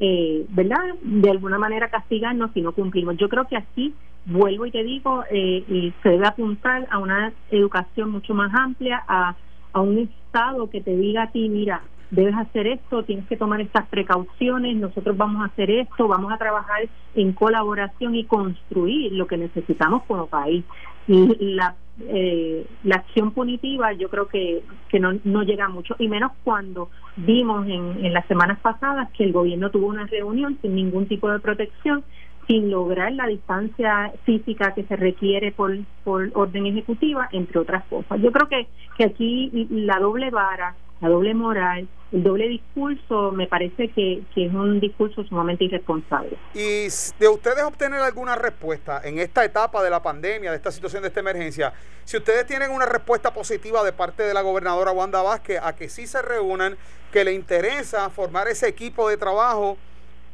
eh, 0.01 0.47
¿verdad?, 0.49 0.79
de 1.03 1.31
alguna 1.31 1.59
manera 1.59 1.89
castigarnos 1.89 2.51
si 2.53 2.63
no 2.63 2.73
cumplimos. 2.73 3.17
Yo 3.19 3.29
creo 3.29 3.47
que 3.47 3.57
aquí 3.57 3.95
vuelvo 4.25 4.67
y 4.67 4.71
te 4.71 4.83
digo, 4.83 5.25
eh, 5.31 5.93
se 6.03 6.09
debe 6.09 6.27
apuntar 6.27 6.89
a 6.91 6.99
una 6.99 7.33
educación 7.51 8.11
mucho 8.11 8.35
más 8.35 8.53
amplia, 8.55 9.03
a, 9.07 9.37
a 9.73 9.81
un 9.81 9.99
Estado 9.99 10.71
que 10.71 10.81
te 10.81 10.97
diga 10.97 11.25
a 11.25 11.31
ti, 11.31 11.49
mira, 11.49 11.83
debes 12.11 12.35
hacer 12.35 12.67
esto, 12.67 13.05
tienes 13.05 13.27
que 13.29 13.37
tomar 13.37 13.61
estas 13.61 13.87
precauciones, 13.89 14.77
nosotros 14.77 15.17
vamos 15.17 15.43
a 15.43 15.47
hacer 15.47 15.71
esto, 15.71 16.09
vamos 16.09 16.33
a 16.33 16.39
trabajar 16.39 16.89
en 17.15 17.33
colaboración 17.33 18.15
y 18.15 18.25
construir 18.25 19.13
lo 19.13 19.27
que 19.27 19.37
necesitamos 19.37 20.03
como 20.05 20.27
país. 20.27 20.65
La, 21.11 21.75
eh, 22.01 22.67
la 22.85 22.97
acción 22.97 23.33
punitiva 23.33 23.93
yo 23.93 24.09
creo 24.09 24.29
que, 24.29 24.63
que 24.89 25.01
no, 25.01 25.19
no 25.25 25.43
llega 25.43 25.69
mucho, 25.69 25.97
y 25.99 26.07
menos 26.07 26.33
cuando 26.45 26.89
vimos 27.17 27.67
en, 27.67 28.05
en 28.05 28.13
las 28.13 28.27
semanas 28.27 28.61
pasadas 28.61 29.11
que 29.13 29.25
el 29.25 29.33
gobierno 29.33 29.71
tuvo 29.71 29.89
una 29.89 30.07
reunión 30.07 30.57
sin 30.63 30.77
ningún 30.77 31.07
tipo 31.07 31.29
de 31.31 31.41
protección 31.41 32.05
sin 32.47 32.71
lograr 32.71 33.13
la 33.13 33.27
distancia 33.27 34.13
física 34.25 34.75
que 34.75 34.85
se 34.85 34.97
requiere 34.97 35.53
por, 35.53 35.77
por 36.03 36.31
orden 36.35 36.67
ejecutiva, 36.67 37.29
entre 37.33 37.61
otras 37.61 37.85
cosas. 37.85 38.21
Yo 38.21 38.33
creo 38.33 38.49
que, 38.49 38.67
que 38.97 39.05
aquí 39.05 39.69
la 39.71 39.99
doble 40.01 40.31
vara, 40.31 40.75
la 41.01 41.09
doble 41.09 41.35
moral, 41.35 41.89
el 42.13 42.23
doble 42.23 42.49
discurso 42.49 43.31
me 43.33 43.47
parece 43.47 43.89
que, 43.89 44.23
que, 44.35 44.47
es 44.47 44.53
un 44.53 44.81
discurso 44.81 45.25
sumamente 45.25 45.65
irresponsable. 45.65 46.37
Y 46.55 46.89
de 47.19 47.29
ustedes 47.29 47.63
obtener 47.63 48.01
alguna 48.01 48.35
respuesta 48.35 49.01
en 49.05 49.19
esta 49.19 49.45
etapa 49.45 49.83
de 49.83 49.91
la 49.91 50.03
pandemia, 50.03 50.51
de 50.51 50.57
esta 50.57 50.73
situación, 50.73 51.03
de 51.03 51.09
esta 51.09 51.21
emergencia, 51.21 51.73
si 52.05 52.17
ustedes 52.17 52.47
tienen 52.47 52.71
una 52.73 52.87
respuesta 52.87 53.33
positiva 53.33 53.85
de 53.85 53.93
parte 53.93 54.25
de 54.25 54.35
la 54.35 54.43
gobernadora 54.43 54.91
Wanda 54.91 55.23
Vázquez 55.23 55.61
a 55.63 55.75
que 55.75 55.89
sí 55.89 56.07
se 56.07 56.21
reúnan, 56.21 56.77
que 57.13 57.25
le 57.25 57.33
interesa 57.33 58.11
formar 58.11 58.49
ese 58.49 58.69
equipo 58.69 59.09
de 59.09 59.17
trabajo 59.17 59.77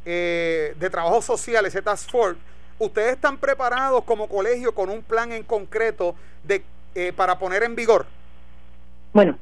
eh, 0.09 0.73
de 0.79 0.89
trabajo 0.89 1.21
social, 1.21 1.65
ese 1.65 1.81
Task 1.81 2.09
Force, 2.09 2.39
¿ustedes 2.79 3.13
están 3.13 3.37
preparados 3.37 4.05
como 4.05 4.29
colegio 4.29 4.73
con 4.73 4.89
un 4.89 5.03
plan 5.03 5.33
en 5.33 5.43
concreto 5.43 6.15
de 6.43 6.63
eh, 6.95 7.11
para 7.13 7.37
poner 7.37 7.63
en 7.63 7.75
vigor? 7.75 8.05
Bueno, 9.11 9.37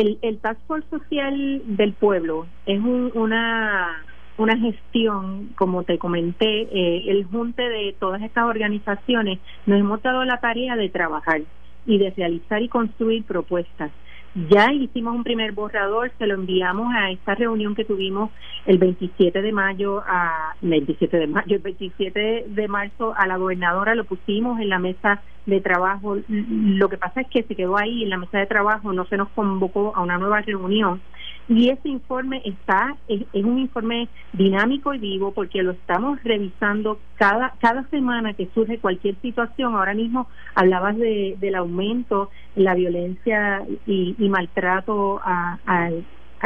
el, 0.00 0.18
el 0.22 0.38
Task 0.38 0.60
Force 0.66 0.88
Social 0.90 1.62
del 1.64 1.92
Pueblo 1.92 2.46
es 2.66 2.80
una, 2.80 4.04
una 4.36 4.56
gestión, 4.56 5.50
como 5.56 5.82
te 5.82 5.98
comenté, 5.98 6.62
eh, 6.62 7.04
el 7.08 7.24
junte 7.24 7.68
de 7.68 7.96
todas 7.98 8.22
estas 8.22 8.44
organizaciones, 8.44 9.40
nos 9.66 9.80
hemos 9.80 10.02
dado 10.02 10.24
la 10.24 10.38
tarea 10.38 10.76
de 10.76 10.88
trabajar 10.88 11.42
y 11.86 11.98
de 11.98 12.10
realizar 12.10 12.62
y 12.62 12.68
construir 12.68 13.24
propuestas. 13.24 13.90
Ya 14.34 14.72
hicimos 14.72 15.14
un 15.14 15.24
primer 15.24 15.52
borrador, 15.52 16.12
se 16.18 16.26
lo 16.26 16.34
enviamos 16.34 16.92
a 16.94 17.10
esta 17.10 17.34
reunión 17.34 17.74
que 17.74 17.84
tuvimos 17.84 18.30
el 18.66 18.78
27 18.78 19.40
de 19.40 19.52
mayo, 19.52 20.02
a, 20.06 20.54
el 20.62 20.70
27 20.70 21.16
de 21.16 21.26
mayo, 21.26 21.56
el 21.56 21.62
27 21.62 22.44
de 22.46 22.68
marzo 22.68 23.14
a 23.16 23.26
la 23.26 23.36
gobernadora, 23.36 23.94
lo 23.94 24.04
pusimos 24.04 24.60
en 24.60 24.68
la 24.68 24.78
mesa 24.78 25.22
de 25.46 25.60
trabajo. 25.60 26.16
Lo 26.28 26.88
que 26.88 26.98
pasa 26.98 27.22
es 27.22 27.28
que 27.28 27.42
se 27.42 27.56
quedó 27.56 27.78
ahí 27.78 28.04
en 28.04 28.10
la 28.10 28.18
mesa 28.18 28.38
de 28.38 28.46
trabajo, 28.46 28.92
no 28.92 29.06
se 29.06 29.16
nos 29.16 29.28
convocó 29.30 29.92
a 29.96 30.02
una 30.02 30.18
nueva 30.18 30.42
reunión 30.42 31.00
y 31.48 31.70
ese 31.70 31.88
informe 31.88 32.42
está 32.44 32.96
es, 33.08 33.22
un 33.32 33.58
informe 33.58 34.08
dinámico 34.32 34.92
y 34.92 34.98
vivo 34.98 35.32
porque 35.32 35.62
lo 35.62 35.72
estamos 35.72 36.22
revisando 36.22 37.00
cada 37.16 37.54
cada 37.58 37.88
semana 37.88 38.34
que 38.34 38.48
surge 38.54 38.78
cualquier 38.78 39.16
situación. 39.22 39.74
Ahora 39.74 39.94
mismo 39.94 40.28
hablabas 40.54 40.96
de, 40.98 41.36
del 41.40 41.54
aumento 41.54 42.30
la 42.54 42.74
violencia 42.74 43.64
y, 43.86 44.14
maltrato 44.28 45.20
a, 45.24 45.58
a 45.66 45.90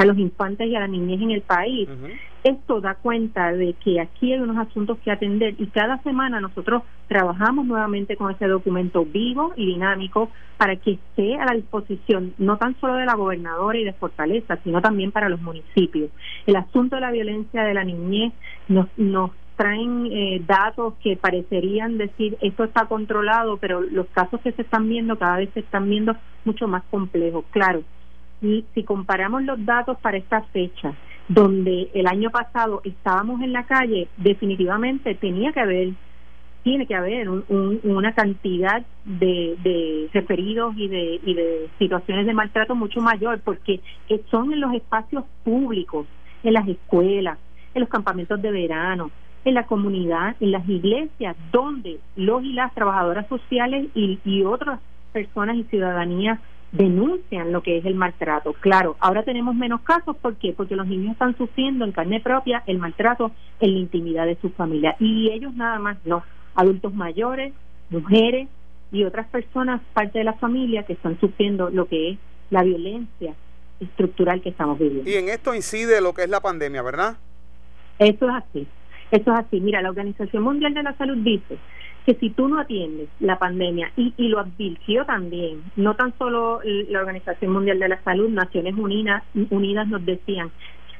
los 0.04 0.18
infantes 0.18 0.68
y 0.68 0.76
a 0.76 0.80
la 0.80 0.88
niñez 0.88 1.20
en 1.20 1.30
el 1.30 1.42
país. 1.42 1.88
Esto 2.44 2.80
da 2.80 2.94
cuenta 2.94 3.52
de 3.52 3.74
que 3.74 4.00
aquí 4.00 4.32
hay 4.32 4.40
unos 4.40 4.56
asuntos 4.56 4.98
que 4.98 5.12
atender 5.12 5.54
y 5.58 5.66
cada 5.66 5.98
semana 6.02 6.40
nosotros 6.40 6.82
trabajamos 7.06 7.66
nuevamente 7.66 8.16
con 8.16 8.32
ese 8.32 8.48
documento 8.48 9.04
vivo 9.04 9.52
y 9.56 9.66
dinámico 9.66 10.30
para 10.56 10.76
que 10.76 10.92
esté 10.92 11.36
a 11.36 11.44
la 11.44 11.54
disposición 11.54 12.34
no 12.38 12.56
tan 12.56 12.74
solo 12.80 12.94
de 12.94 13.06
la 13.06 13.14
gobernadora 13.14 13.78
y 13.78 13.84
de 13.84 13.92
Fortaleza, 13.92 14.58
sino 14.64 14.80
también 14.80 15.12
para 15.12 15.28
los 15.28 15.40
municipios. 15.40 16.10
El 16.46 16.56
asunto 16.56 16.96
de 16.96 17.02
la 17.02 17.12
violencia 17.12 17.62
de 17.62 17.74
la 17.74 17.84
niñez 17.84 18.32
nos, 18.68 18.86
nos 18.96 19.30
traen 19.56 20.08
eh, 20.10 20.42
datos 20.46 20.94
que 21.02 21.16
parecerían 21.16 21.98
decir 21.98 22.36
esto 22.40 22.64
está 22.64 22.86
controlado, 22.86 23.58
pero 23.58 23.80
los 23.80 24.06
casos 24.08 24.40
que 24.40 24.52
se 24.52 24.62
están 24.62 24.88
viendo 24.88 25.18
cada 25.18 25.36
vez 25.36 25.50
se 25.54 25.60
están 25.60 25.88
viendo 25.88 26.16
mucho 26.44 26.66
más 26.66 26.82
complejos. 26.90 27.44
Claro, 27.50 27.82
y 28.42 28.64
si 28.74 28.82
comparamos 28.82 29.44
los 29.44 29.64
datos 29.64 29.96
para 29.98 30.18
esta 30.18 30.42
fecha, 30.52 30.92
donde 31.28 31.90
el 31.94 32.06
año 32.06 32.30
pasado 32.30 32.82
estábamos 32.84 33.40
en 33.40 33.52
la 33.52 33.64
calle, 33.64 34.08
definitivamente 34.18 35.14
tenía 35.14 35.52
que 35.52 35.60
haber 35.60 35.88
tiene 36.62 36.86
que 36.86 36.94
haber 36.94 37.28
una 37.28 38.14
cantidad 38.14 38.84
de, 39.04 39.56
de 39.64 40.08
referidos 40.12 40.74
y 40.76 40.86
de, 40.86 41.20
y 41.24 41.34
de 41.34 41.68
situaciones 41.76 42.24
de 42.24 42.34
maltrato 42.34 42.76
mucho 42.76 43.00
mayor, 43.00 43.40
porque 43.40 43.80
son 44.30 44.52
en 44.52 44.60
los 44.60 44.72
espacios 44.72 45.24
públicos, 45.42 46.06
en 46.44 46.52
las 46.52 46.68
escuelas, 46.68 47.36
en 47.74 47.80
los 47.80 47.88
campamentos 47.88 48.40
de 48.40 48.52
verano, 48.52 49.10
en 49.44 49.54
la 49.54 49.66
comunidad, 49.66 50.36
en 50.38 50.52
las 50.52 50.68
iglesias, 50.68 51.36
donde 51.50 51.98
los 52.14 52.44
y 52.44 52.52
las 52.52 52.72
trabajadoras 52.74 53.26
sociales 53.26 53.88
y, 53.96 54.20
y 54.24 54.44
otras 54.44 54.78
personas 55.12 55.56
y 55.56 55.64
ciudadanías 55.64 56.38
denuncian 56.72 57.52
lo 57.52 57.62
que 57.62 57.76
es 57.78 57.84
el 57.84 57.94
maltrato. 57.94 58.54
Claro, 58.54 58.96
ahora 58.98 59.22
tenemos 59.22 59.54
menos 59.54 59.82
casos, 59.82 60.16
¿por 60.16 60.36
qué? 60.36 60.54
Porque 60.54 60.74
los 60.74 60.86
niños 60.86 61.12
están 61.12 61.36
sufriendo 61.36 61.84
en 61.84 61.92
carne 61.92 62.20
propia 62.20 62.62
el 62.66 62.78
maltrato 62.78 63.30
en 63.60 63.74
la 63.74 63.78
intimidad 63.78 64.26
de 64.26 64.38
su 64.40 64.50
familia. 64.50 64.96
Y 64.98 65.30
ellos 65.30 65.54
nada 65.54 65.78
más, 65.78 65.98
no, 66.04 66.24
adultos 66.54 66.94
mayores, 66.94 67.52
mujeres 67.90 68.48
y 68.90 69.04
otras 69.04 69.28
personas, 69.28 69.82
parte 69.92 70.18
de 70.18 70.24
la 70.24 70.32
familia, 70.34 70.84
que 70.84 70.94
están 70.94 71.20
sufriendo 71.20 71.70
lo 71.70 71.86
que 71.86 72.10
es 72.10 72.18
la 72.50 72.62
violencia 72.62 73.34
estructural 73.78 74.40
que 74.40 74.48
estamos 74.50 74.78
viviendo. 74.78 75.08
Y 75.08 75.14
en 75.14 75.28
esto 75.28 75.54
incide 75.54 76.00
lo 76.00 76.14
que 76.14 76.22
es 76.22 76.30
la 76.30 76.40
pandemia, 76.40 76.82
¿verdad? 76.82 77.16
Eso 77.98 78.28
es 78.28 78.34
así, 78.34 78.66
eso 79.10 79.32
es 79.32 79.38
así. 79.38 79.60
Mira, 79.60 79.82
la 79.82 79.90
Organización 79.90 80.42
Mundial 80.42 80.72
de 80.72 80.82
la 80.82 80.96
Salud 80.96 81.18
dice 81.18 81.58
que 82.06 82.14
si 82.14 82.30
tú 82.30 82.48
no 82.48 82.58
atiendes 82.58 83.08
la 83.20 83.38
pandemia, 83.38 83.92
y, 83.96 84.12
y 84.16 84.28
lo 84.28 84.40
advirtió 84.40 85.04
también, 85.04 85.62
no 85.76 85.94
tan 85.94 86.16
solo 86.18 86.60
la 86.64 87.00
Organización 87.00 87.52
Mundial 87.52 87.78
de 87.78 87.88
la 87.88 88.02
Salud, 88.02 88.28
Naciones 88.28 88.74
Unidas, 88.76 89.22
Unidas 89.50 89.86
nos 89.88 90.04
decían, 90.04 90.50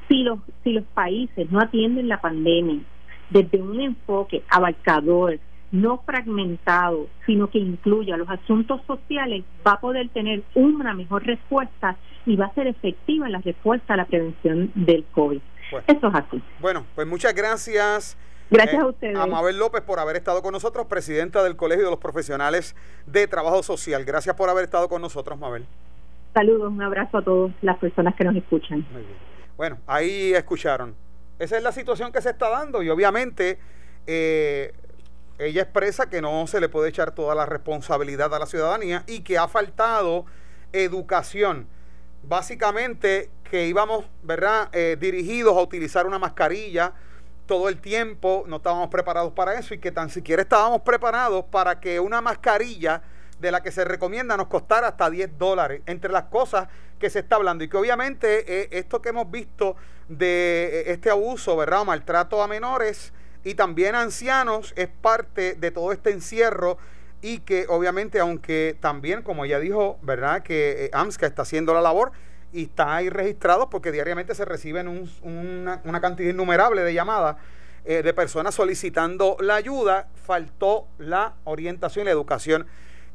si 0.07 0.23
los, 0.23 0.39
si 0.63 0.73
los 0.73 0.83
países 0.93 1.51
no 1.51 1.59
atienden 1.59 2.07
la 2.07 2.21
pandemia 2.21 2.79
desde 3.29 3.61
un 3.61 3.79
enfoque 3.81 4.43
abarcador, 4.49 5.39
no 5.71 6.03
fragmentado, 6.05 7.07
sino 7.25 7.49
que 7.49 7.57
incluya 7.57 8.15
los 8.15 8.29
asuntos 8.29 8.81
sociales, 8.85 9.43
va 9.65 9.73
a 9.73 9.79
poder 9.79 10.09
tener 10.09 10.43
una 10.53 10.93
mejor 10.93 11.25
respuesta 11.25 11.97
y 12.27 12.35
va 12.35 12.45
a 12.45 12.53
ser 12.53 12.67
efectiva 12.67 13.25
en 13.25 13.31
la 13.31 13.41
respuesta 13.41 13.95
a 13.95 13.97
la 13.97 14.05
prevención 14.05 14.71
del 14.75 15.03
COVID. 15.05 15.39
Eso 15.87 16.07
es 16.07 16.15
así. 16.15 16.41
Bueno, 16.59 16.85
pues 16.93 17.07
muchas 17.07 17.33
gracias. 17.33 18.17
Gracias 18.49 18.81
a 18.81 18.85
eh, 18.85 18.89
ustedes. 18.89 19.17
A 19.17 19.25
Mabel 19.25 19.57
López 19.57 19.81
por 19.81 19.99
haber 19.99 20.15
estado 20.15 20.41
con 20.41 20.53
nosotros, 20.53 20.87
presidenta 20.87 21.43
del 21.43 21.55
Colegio 21.55 21.85
de 21.85 21.91
los 21.91 21.99
Profesionales 21.99 22.75
de 23.05 23.27
Trabajo 23.27 23.63
Social. 23.63 24.05
Gracias 24.05 24.35
por 24.35 24.49
haber 24.49 24.65
estado 24.65 24.89
con 24.89 25.01
nosotros, 25.01 25.39
Mabel. 25.39 25.65
Saludos, 26.33 26.71
un 26.71 26.81
abrazo 26.81 27.17
a 27.17 27.23
todas 27.23 27.51
las 27.61 27.77
personas 27.77 28.15
que 28.15 28.23
nos 28.23 28.35
escuchan. 28.35 28.85
Muy 28.91 29.03
bien. 29.03 29.17
Bueno, 29.55 29.77
ahí 29.85 30.33
escucharon. 30.33 30.95
Esa 31.39 31.57
es 31.57 31.63
la 31.63 31.71
situación 31.71 32.11
que 32.11 32.21
se 32.21 32.31
está 32.31 32.49
dando 32.49 32.81
y 32.83 32.89
obviamente 32.89 33.59
eh, 34.07 34.73
ella 35.39 35.61
expresa 35.61 36.09
que 36.09 36.21
no 36.21 36.47
se 36.47 36.59
le 36.59 36.69
puede 36.69 36.89
echar 36.89 37.11
toda 37.11 37.35
la 37.35 37.45
responsabilidad 37.45 38.33
a 38.33 38.39
la 38.39 38.45
ciudadanía 38.45 39.03
y 39.07 39.21
que 39.21 39.37
ha 39.37 39.47
faltado 39.47 40.25
educación. 40.71 41.67
Básicamente 42.23 43.29
que 43.49 43.67
íbamos, 43.67 44.05
¿verdad?, 44.23 44.69
eh, 44.73 44.97
dirigidos 44.99 45.55
a 45.57 45.61
utilizar 45.61 46.07
una 46.07 46.17
mascarilla 46.17 46.93
todo 47.45 47.69
el 47.69 47.79
tiempo, 47.79 48.43
no 48.47 48.57
estábamos 48.57 48.89
preparados 48.89 49.33
para 49.33 49.57
eso 49.57 49.73
y 49.73 49.79
que 49.79 49.91
tan 49.91 50.09
siquiera 50.09 50.41
estábamos 50.41 50.81
preparados 50.81 51.45
para 51.45 51.79
que 51.79 51.99
una 51.99 52.21
mascarilla 52.21 53.01
de 53.39 53.51
la 53.51 53.61
que 53.61 53.71
se 53.71 53.83
recomienda 53.83 54.37
nos 54.37 54.47
costara 54.47 54.87
hasta 54.87 55.09
10 55.09 55.37
dólares, 55.37 55.81
entre 55.85 56.11
las 56.11 56.25
cosas 56.25 56.69
que 56.99 57.09
se 57.09 57.19
está 57.19 57.35
hablando 57.35 57.63
y 57.63 57.67
que 57.67 57.77
obviamente 57.77 58.61
eh, 58.61 58.69
esto 58.71 59.01
que 59.01 59.09
hemos 59.09 59.29
visto 59.29 59.75
de 60.07 60.69
eh, 60.71 60.91
este 60.91 61.09
abuso, 61.09 61.57
¿verdad?, 61.57 61.83
maltrato 61.83 62.41
a 62.41 62.47
menores 62.47 63.11
y 63.43 63.55
también 63.55 63.95
a 63.95 64.01
ancianos 64.01 64.73
es 64.77 64.87
parte 64.87 65.55
de 65.55 65.71
todo 65.71 65.91
este 65.91 66.11
encierro 66.11 66.77
y 67.21 67.39
que 67.39 67.65
obviamente 67.67 68.19
aunque 68.19 68.77
también, 68.79 69.21
como 69.21 69.43
ella 69.43 69.59
dijo, 69.59 69.99
¿verdad?, 70.01 70.43
que 70.43 70.89
AMSCA 70.93 71.25
está 71.25 71.41
haciendo 71.41 71.73
la 71.73 71.81
labor, 71.81 72.13
y 72.53 72.63
está 72.63 72.95
ahí 72.95 73.09
registrado 73.09 73.69
porque 73.69 73.91
diariamente 73.91 74.35
se 74.35 74.45
reciben 74.45 74.87
una, 75.23 76.01
cantidad 76.01 76.29
innumerable 76.29 76.83
de 76.83 76.93
llamadas 76.93 77.37
eh, 77.83 78.03
de 78.03 78.13
personas 78.13 78.55
solicitando 78.55 79.35
la 79.39 79.55
ayuda. 79.55 80.07
Faltó 80.15 80.87
la 80.99 81.33
orientación 81.43 82.03
y 82.03 82.05
la 82.05 82.11
educación. 82.11 82.67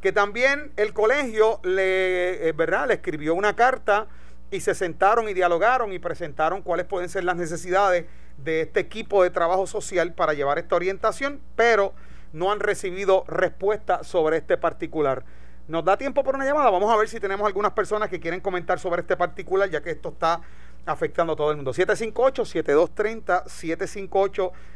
Que 0.03 0.12
también 0.12 0.72
el 0.77 0.92
colegio 0.92 1.61
le, 1.62 2.48
eh, 2.48 2.53
¿verdad? 2.53 2.88
le 2.88 2.94
escribió 2.94 3.35
una 3.35 3.55
carta 3.55 4.09
y 4.51 4.61
se 4.61 4.74
sentaron 4.74 5.29
y 5.29 5.35
dialogaron 5.35 5.92
y 5.92 5.98
presentaron 5.98 6.62
cuáles 6.62 6.87
pueden 6.87 7.09
ser 7.09 7.24
las 7.24 7.37
necesidades 7.37 8.07
de 8.38 8.62
este 8.62 8.81
equipo 8.81 9.22
de 9.22 9.31
trabajo 9.31 9.66
social 9.66 10.14
para 10.14 10.35
llevar 10.35 10.59
esta 10.59 10.77
orientación, 10.77 11.40
pero 11.57 11.92
no 12.33 12.53
han 12.53 12.61
recibido 12.61 13.24
respuesta 13.27 14.05
sobre 14.05 14.38
este 14.38 14.57
particular. 14.57 15.24
¿Nos 15.68 15.85
da 15.85 15.96
tiempo 15.98 16.24
por 16.24 16.35
una 16.35 16.46
llamada? 16.46 16.70
Vamos 16.70 16.90
a 16.90 16.96
ver 16.96 17.09
si 17.09 17.20
tenemos 17.20 17.46
algunas 17.46 17.72
personas 17.72 18.09
que 18.09 18.18
quieren 18.18 18.40
comentar 18.40 18.78
sobre 18.78 19.02
este 19.02 19.18
particular, 19.18 19.68
ya 19.68 19.83
que 19.83 19.90
esto 19.90 20.09
está 20.09 20.40
afectando 20.87 21.35
a 21.35 21.37
todo 21.37 21.50
el 21.50 21.57
mundo. 21.57 21.74
758-7230, 21.74 23.44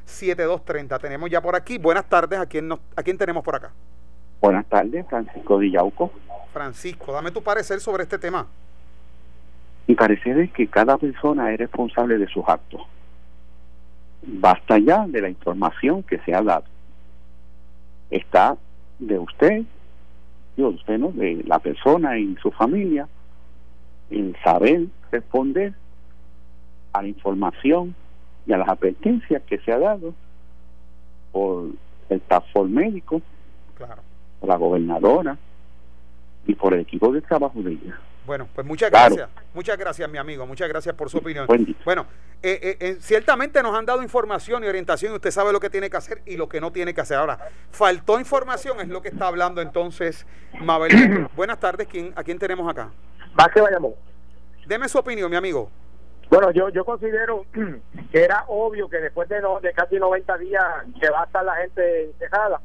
758-7230. 0.06 1.00
Tenemos 1.00 1.30
ya 1.30 1.40
por 1.40 1.56
aquí. 1.56 1.78
Buenas 1.78 2.04
tardes. 2.04 2.38
¿A 2.38 2.44
quién, 2.44 2.68
nos, 2.68 2.80
¿A 2.94 3.02
quién 3.02 3.16
tenemos 3.16 3.42
por 3.42 3.56
acá? 3.56 3.72
Buenas 4.42 4.66
tardes, 4.66 5.06
Francisco 5.08 5.56
Villauco. 5.56 6.12
Francisco, 6.52 7.10
dame 7.10 7.30
tu 7.30 7.42
parecer 7.42 7.80
sobre 7.80 8.02
este 8.02 8.18
tema. 8.18 8.46
Mi 9.86 9.94
parecer 9.94 10.36
es 10.40 10.52
que 10.52 10.66
cada 10.66 10.98
persona 10.98 11.50
es 11.54 11.58
responsable 11.58 12.18
de 12.18 12.26
sus 12.26 12.46
actos. 12.46 12.82
Basta 14.20 14.78
ya 14.78 15.06
de 15.06 15.22
la 15.22 15.30
información 15.30 16.02
que 16.02 16.18
se 16.18 16.34
ha 16.34 16.42
dado. 16.42 16.66
Está 18.10 18.58
de 18.98 19.18
usted 19.18 19.62
yo 20.62 20.68
usted, 20.68 20.98
¿no? 20.98 21.08
de 21.12 21.42
la 21.46 21.58
persona 21.58 22.18
y 22.18 22.36
su 22.36 22.50
familia, 22.50 23.08
el 24.10 24.36
saber 24.42 24.86
responder 25.10 25.74
a 26.92 27.02
la 27.02 27.08
información 27.08 27.94
y 28.46 28.52
a 28.52 28.58
las 28.58 28.68
advertencias 28.68 29.42
que 29.42 29.58
se 29.58 29.72
ha 29.72 29.78
dado 29.78 30.14
por 31.32 31.70
el 32.08 32.16
staff 32.18 32.44
médico, 32.68 33.22
por 34.40 34.48
la 34.48 34.56
gobernadora 34.56 35.38
y 36.46 36.54
por 36.54 36.74
el 36.74 36.80
equipo 36.80 37.12
de 37.12 37.22
trabajo 37.22 37.62
de 37.62 37.72
ella. 37.72 37.98
Bueno, 38.24 38.48
pues 38.54 38.66
muchas 38.66 38.90
gracias. 38.90 39.28
Muchas 39.52 39.76
gracias, 39.76 40.08
mi 40.08 40.18
amigo. 40.18 40.46
Muchas 40.46 40.68
gracias 40.68 40.94
por 40.94 41.10
su 41.10 41.18
opinión. 41.18 41.46
Bueno, 41.84 42.06
eh, 42.42 42.58
eh, 42.62 42.76
eh, 42.80 42.96
ciertamente 43.00 43.62
nos 43.62 43.76
han 43.76 43.84
dado 43.84 44.02
información 44.02 44.62
y 44.64 44.68
orientación 44.68 45.12
y 45.12 45.16
usted 45.16 45.30
sabe 45.30 45.52
lo 45.52 45.60
que 45.60 45.70
tiene 45.70 45.90
que 45.90 45.96
hacer 45.96 46.22
y 46.24 46.36
lo 46.36 46.48
que 46.48 46.60
no 46.60 46.70
tiene 46.70 46.94
que 46.94 47.00
hacer. 47.00 47.18
Ahora, 47.18 47.38
faltó 47.70 48.18
información, 48.18 48.80
es 48.80 48.88
lo 48.88 49.02
que 49.02 49.08
está 49.08 49.26
hablando 49.26 49.60
entonces 49.60 50.26
Mabel. 50.60 51.28
Buenas 51.36 51.58
tardes, 51.58 51.88
¿quién, 51.88 52.12
¿a 52.16 52.22
quién 52.22 52.38
tenemos 52.38 52.68
acá? 52.70 52.90
Vázquez 53.34 53.62
Bayamón. 53.62 53.94
Deme 54.66 54.88
su 54.88 54.98
opinión, 54.98 55.30
mi 55.30 55.36
amigo. 55.36 55.70
Bueno, 56.30 56.50
yo 56.52 56.68
yo 56.70 56.84
considero 56.84 57.44
que 58.12 58.24
era 58.24 58.44
obvio 58.48 58.88
que 58.88 58.98
después 58.98 59.28
de, 59.28 59.40
de 59.62 59.72
casi 59.72 59.96
90 59.96 60.38
días 60.38 60.64
que 61.00 61.10
va 61.10 61.22
a 61.22 61.24
estar 61.24 61.44
la 61.44 61.56
gente 61.56 62.04
encejada, 62.04 62.60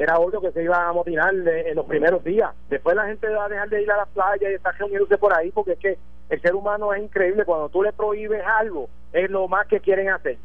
era 0.00 0.18
obvio 0.18 0.40
que 0.40 0.50
se 0.52 0.62
iba 0.62 0.76
a 0.76 0.88
amotinar 0.88 1.34
en 1.34 1.76
los 1.76 1.84
primeros 1.84 2.24
días. 2.24 2.50
Después 2.70 2.96
la 2.96 3.04
gente 3.04 3.28
va 3.28 3.44
a 3.44 3.48
dejar 3.50 3.68
de 3.68 3.82
ir 3.82 3.92
a 3.92 3.98
la 3.98 4.06
playa 4.06 4.50
y 4.50 4.54
estar 4.54 4.74
reuniéndose 4.78 5.18
por 5.18 5.36
ahí 5.36 5.50
porque 5.50 5.72
es 5.72 5.78
que 5.78 5.98
el 6.30 6.40
ser 6.40 6.54
humano 6.54 6.94
es 6.94 7.02
increíble. 7.02 7.44
Cuando 7.44 7.68
tú 7.68 7.82
le 7.82 7.92
prohíbes 7.92 8.42
algo, 8.46 8.88
es 9.12 9.28
lo 9.28 9.46
más 9.46 9.66
que 9.66 9.80
quieren 9.80 10.08
hacer. 10.08 10.38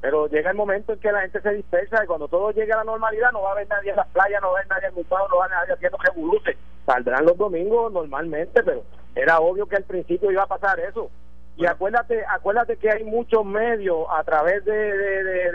Pero 0.00 0.28
llega 0.28 0.52
el 0.52 0.56
momento 0.56 0.92
en 0.92 1.00
que 1.00 1.10
la 1.10 1.22
gente 1.22 1.40
se 1.40 1.54
dispersa 1.54 2.04
y 2.04 2.06
cuando 2.06 2.28
todo 2.28 2.52
llegue 2.52 2.72
a 2.72 2.76
la 2.76 2.84
normalidad 2.84 3.32
no 3.32 3.42
va 3.42 3.48
a 3.48 3.52
haber 3.54 3.68
nadie 3.68 3.90
en 3.90 3.96
la 3.96 4.04
playa, 4.04 4.38
no 4.38 4.52
va 4.52 4.58
a 4.58 4.60
haber 4.60 4.68
nadie 4.68 4.86
en 4.86 4.94
no 4.94 5.02
va 5.10 5.18
a 5.18 5.46
haber 5.46 5.56
nadie 5.56 5.74
haciendo 5.74 5.98
revoluciones. 5.98 6.58
Saldrán 6.86 7.26
los 7.26 7.36
domingos 7.36 7.92
normalmente, 7.92 8.62
pero 8.62 8.84
era 9.16 9.40
obvio 9.40 9.66
que 9.66 9.74
al 9.74 9.84
principio 9.84 10.30
iba 10.30 10.44
a 10.44 10.46
pasar 10.46 10.78
eso. 10.78 11.10
Y 11.56 11.66
acuérdate, 11.66 12.24
acuérdate 12.26 12.76
que 12.76 12.90
hay 12.90 13.02
muchos 13.02 13.44
medios 13.44 14.06
a 14.08 14.22
través 14.22 14.64
de, 14.64 14.72
de, 14.72 15.52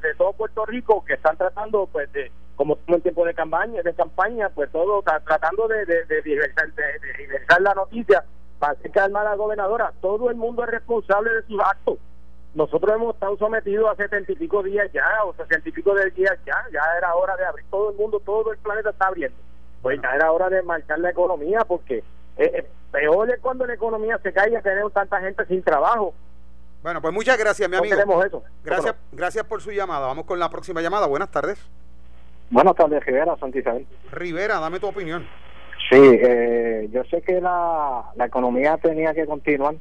de, 0.00 0.14
todo 0.16 0.32
Puerto 0.32 0.64
Rico 0.64 1.04
que 1.04 1.14
están 1.14 1.36
tratando, 1.36 1.86
pues, 1.86 2.10
de, 2.12 2.32
como 2.56 2.78
en 2.86 3.00
tiempo 3.00 3.24
de 3.24 3.34
campaña, 3.34 3.82
de 3.82 3.94
campaña, 3.94 4.48
pues 4.50 4.70
todo 4.70 5.02
tratando 5.02 5.68
de, 5.68 5.84
de, 5.86 6.04
de, 6.04 6.50
la 7.60 7.74
noticia 7.74 8.24
para 8.58 8.74
calmar 8.92 9.26
a 9.26 9.30
la 9.30 9.36
gobernadora. 9.36 9.92
Todo 10.00 10.30
el 10.30 10.36
mundo 10.36 10.62
es 10.64 10.70
responsable 10.70 11.32
de 11.32 11.42
sus 11.42 11.60
actos. 11.60 11.98
Nosotros 12.54 12.94
hemos 12.94 13.14
estado 13.14 13.36
sometidos 13.36 13.90
a 13.90 13.96
setenta 13.96 14.30
y 14.30 14.36
pico 14.36 14.62
días 14.62 14.88
ya, 14.92 15.24
o 15.24 15.34
sesenta 15.34 15.68
y 15.68 15.72
pico 15.72 15.92
de 15.94 16.10
días 16.10 16.38
ya, 16.46 16.54
ya 16.72 16.82
era 16.96 17.14
hora 17.14 17.36
de 17.36 17.44
abrir. 17.44 17.64
Todo 17.68 17.90
el 17.90 17.96
mundo, 17.96 18.20
todo 18.20 18.52
el 18.52 18.58
planeta 18.58 18.90
está 18.90 19.08
abriendo. 19.08 19.36
Pues 19.82 20.00
ya 20.00 20.10
era 20.14 20.30
hora 20.30 20.48
de 20.48 20.62
marcar 20.62 21.00
la 21.00 21.10
economía 21.10 21.64
porque 21.66 21.98
eh, 21.98 22.04
eh, 22.36 22.70
peor 22.92 23.30
es 23.30 23.40
cuando 23.40 23.66
la 23.66 23.74
economía 23.74 24.18
se 24.22 24.32
caiga, 24.32 24.62
tenemos 24.62 24.92
tanta 24.92 25.20
gente 25.20 25.44
sin 25.46 25.62
trabajo. 25.62 26.14
Bueno, 26.82 27.02
pues 27.02 27.12
muchas 27.12 27.36
gracias, 27.38 27.68
mi 27.68 27.76
amigo. 27.76 27.96
eso. 28.22 28.44
Gracias, 28.62 28.94
gracias 29.10 29.44
por 29.46 29.60
su 29.60 29.72
llamada. 29.72 30.06
Vamos 30.06 30.26
con 30.26 30.38
la 30.38 30.48
próxima 30.50 30.80
llamada. 30.80 31.06
Buenas 31.06 31.30
tardes. 31.30 31.58
Buenas 32.50 32.74
tardes, 32.74 33.04
Rivera, 33.04 33.36
Santa 33.38 33.58
Isabel. 33.58 33.86
Rivera, 34.12 34.60
dame 34.60 34.80
tu 34.80 34.86
opinión. 34.86 35.26
Sí, 35.90 36.00
eh, 36.00 36.88
yo 36.92 37.04
sé 37.04 37.20
que 37.22 37.40
la, 37.40 38.04
la 38.14 38.24
economía 38.26 38.78
tenía 38.78 39.12
que 39.12 39.26
continuar, 39.26 39.74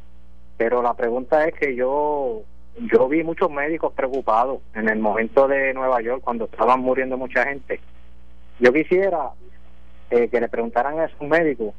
pero 0.58 0.82
la 0.82 0.93
pregunta 0.93 1.45
es 1.45 1.54
que 1.54 1.76
yo 1.76 2.43
yo 2.78 3.08
vi 3.08 3.23
muchos 3.23 3.52
médicos 3.52 3.93
preocupados 3.93 4.60
en 4.73 4.89
el 4.89 4.99
momento 4.99 5.47
de 5.47 5.73
Nueva 5.73 6.02
York 6.02 6.21
cuando 6.23 6.45
estaban 6.45 6.80
muriendo 6.82 7.17
mucha 7.17 7.45
gente. 7.45 7.80
Yo 8.60 8.73
quisiera 8.73 9.30
eh, 10.10 10.28
que 10.28 10.41
le 10.41 10.49
preguntaran 10.49 10.99
a 10.99 11.06
esos 11.06 11.21
médicos 11.21 11.73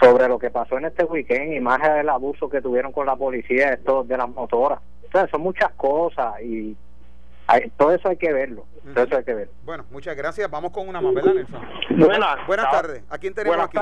sobre 0.00 0.28
lo 0.28 0.38
que 0.38 0.50
pasó 0.50 0.76
en 0.78 0.86
este 0.86 1.04
weekend 1.04 1.54
y 1.54 1.60
más 1.60 1.80
del 1.80 2.08
abuso 2.08 2.48
que 2.48 2.60
tuvieron 2.60 2.92
con 2.92 3.06
la 3.06 3.16
policía 3.16 3.72
estos 3.72 4.08
de 4.08 4.16
las 4.16 4.28
motoras. 4.28 4.80
O 5.12 5.28
son 5.28 5.42
muchas 5.42 5.70
cosas 5.74 6.40
y 6.42 6.76
todo 7.76 7.92
eso 7.92 8.08
hay 8.08 8.16
que 8.16 8.32
verlo. 8.32 8.66
Todo 8.94 9.04
eso 9.04 9.16
hay 9.16 9.24
que 9.24 9.34
ver. 9.34 9.48
Bueno, 9.64 9.84
muchas 9.90 10.16
gracias. 10.16 10.50
Vamos 10.50 10.70
con 10.72 10.88
una 10.88 11.00
más, 11.00 11.14
¿verdad, 11.14 11.34
Nelson? 11.34 11.62
Buenas. 11.90 12.46
Buenas 12.46 12.70
tardes. 12.70 13.02
¿A 13.10 13.18
quién 13.18 13.34
tenemos 13.34 13.58
aquí? 13.58 13.78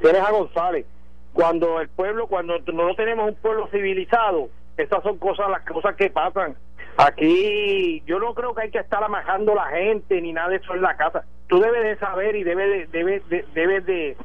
Tienes 0.00 0.22
a 0.22 0.30
González. 0.30 0.86
Cuando 1.32 1.80
el 1.80 1.88
pueblo, 1.88 2.26
cuando 2.26 2.58
no 2.58 2.94
tenemos 2.94 3.28
un 3.28 3.34
pueblo 3.36 3.68
civilizado, 3.68 4.48
estas 4.76 5.02
son 5.02 5.18
cosas, 5.18 5.48
las 5.50 5.62
cosas 5.62 5.94
que 5.94 6.10
pasan. 6.10 6.56
Aquí 6.96 8.02
yo 8.06 8.18
no 8.18 8.34
creo 8.34 8.54
que 8.54 8.62
hay 8.62 8.70
que 8.70 8.78
estar 8.78 9.02
amajando 9.02 9.54
la 9.54 9.66
gente 9.66 10.20
ni 10.20 10.32
nada 10.32 10.48
de 10.48 10.56
eso 10.56 10.74
en 10.74 10.82
la 10.82 10.96
casa. 10.96 11.24
Tú 11.46 11.60
debes 11.60 11.82
de 11.82 11.96
saber 11.98 12.36
y 12.36 12.44
debes 12.44 12.90
de, 12.90 12.98
debes 12.98 13.28
de, 13.28 13.44
debes 13.54 13.86
de 13.86 14.16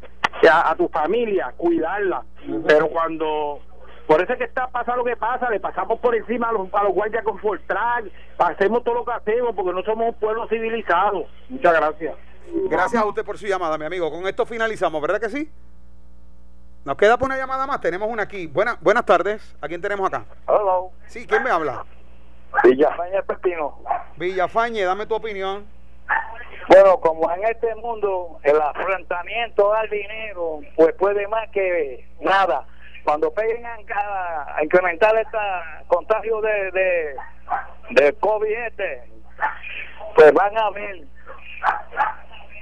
a, 0.49 0.75
tu 0.75 0.87
familia, 0.89 1.53
cuidarla. 1.57 2.23
Pero 2.67 2.89
cuando 2.89 3.59
por 4.07 4.21
eso 4.21 4.33
es 4.33 4.37
que 4.37 4.45
está 4.45 4.67
pasando 4.67 5.03
lo 5.03 5.05
que 5.05 5.17
pasa, 5.17 5.49
le 5.49 5.59
pasamos 5.59 5.99
por 5.99 6.15
encima 6.15 6.49
a 6.49 6.51
los, 6.53 6.73
a 6.73 6.83
los 6.83 6.93
guardias 6.93 7.23
con 7.23 7.39
Fortrack, 7.39 8.05
hacemos 8.37 8.83
todo 8.83 8.95
lo 8.95 9.05
que 9.05 9.13
hacemos 9.13 9.55
porque 9.55 9.73
no 9.73 9.83
somos 9.83 10.09
un 10.09 10.13
pueblo 10.15 10.47
civilizado. 10.47 11.25
Muchas 11.49 11.73
gracias. 11.73 12.15
Gracias 12.69 13.01
a 13.01 13.05
usted 13.05 13.25
por 13.25 13.37
su 13.37 13.47
llamada, 13.47 13.77
mi 13.77 13.85
amigo. 13.85 14.11
Con 14.11 14.27
esto 14.27 14.45
finalizamos, 14.45 15.01
¿verdad 15.01 15.19
que 15.19 15.29
sí? 15.29 15.51
Nos 16.83 16.97
queda 16.97 17.17
por 17.17 17.25
una 17.25 17.37
llamada 17.37 17.65
más, 17.65 17.81
tenemos 17.81 18.07
una 18.07 18.23
aquí. 18.23 18.45
Buenas 18.45 18.79
buenas 18.79 19.05
tardes, 19.05 19.55
¿a 19.59 19.67
quién 19.67 19.81
tenemos 19.81 20.07
acá? 20.07 20.25
Hello. 20.47 20.91
Sí, 21.07 21.25
¿quién 21.25 21.41
me 21.41 21.49
habla? 21.49 21.83
Villafañe 22.63 23.23
Pepino. 23.23 23.79
Villafañe, 24.17 24.83
dame 24.83 25.07
tu 25.07 25.15
opinión. 25.15 25.65
Bueno, 26.67 26.99
como 26.99 27.31
en 27.31 27.43
este 27.45 27.73
mundo 27.75 28.39
el 28.43 28.59
afrontamiento 28.61 29.73
al 29.73 29.89
dinero, 29.89 30.59
pues 30.75 30.93
puede 30.95 31.27
más 31.27 31.49
que 31.49 32.07
nada. 32.21 32.65
Cuando 33.05 33.31
peguen 33.33 33.63
a, 33.65 34.63
incrementar 34.63 35.15
este 35.15 35.37
contagio 35.87 36.41
de, 36.41 36.71
de, 36.71 37.15
de 37.91 38.13
COVID 38.13 38.51
este, 38.51 39.03
pues 40.15 40.33
van 40.33 40.57
a 40.57 40.69
ver 40.71 41.05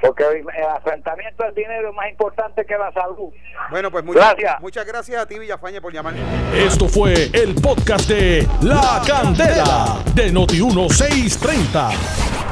porque 0.04 0.24
el 0.24 0.66
afrontamiento 0.66 1.46
al 1.46 1.56
dinero 1.56 1.90
es 1.90 1.96
más 1.96 2.10
importante 2.10 2.66
que 2.66 2.78
la 2.78 2.92
salud. 2.92 3.32
Bueno, 3.72 3.90
pues 3.90 4.04
muchas 4.04 4.36
gracias. 4.36 4.62
Muchas 4.62 4.86
gracias 4.86 5.22
a 5.22 5.26
ti, 5.26 5.40
Villafañe, 5.40 5.80
por 5.80 5.94
llamar. 5.94 6.14
Esto 6.54 6.90
fue 6.90 7.14
el 7.34 7.56
podcast 7.56 8.10
de 8.10 8.46
La 8.62 9.02
Candela 9.08 10.04
de 10.14 10.34
Noti1630. 10.34 11.94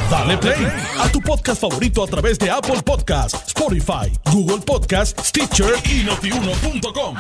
Dale 0.10 0.38
play 0.38 0.66
a 0.98 1.12
tu 1.12 1.20
podcast 1.20 1.62
favorito 1.62 2.02
a 2.04 2.08
través 2.08 2.40
de 2.40 2.50
Apple 2.50 2.82
Podcasts, 2.86 3.48
Spotify, 3.48 4.18
Google 4.32 4.64
Podcasts, 4.66 5.28
Stitcher 5.28 5.74
y 5.86 6.06
notiuno.com. 6.06 7.18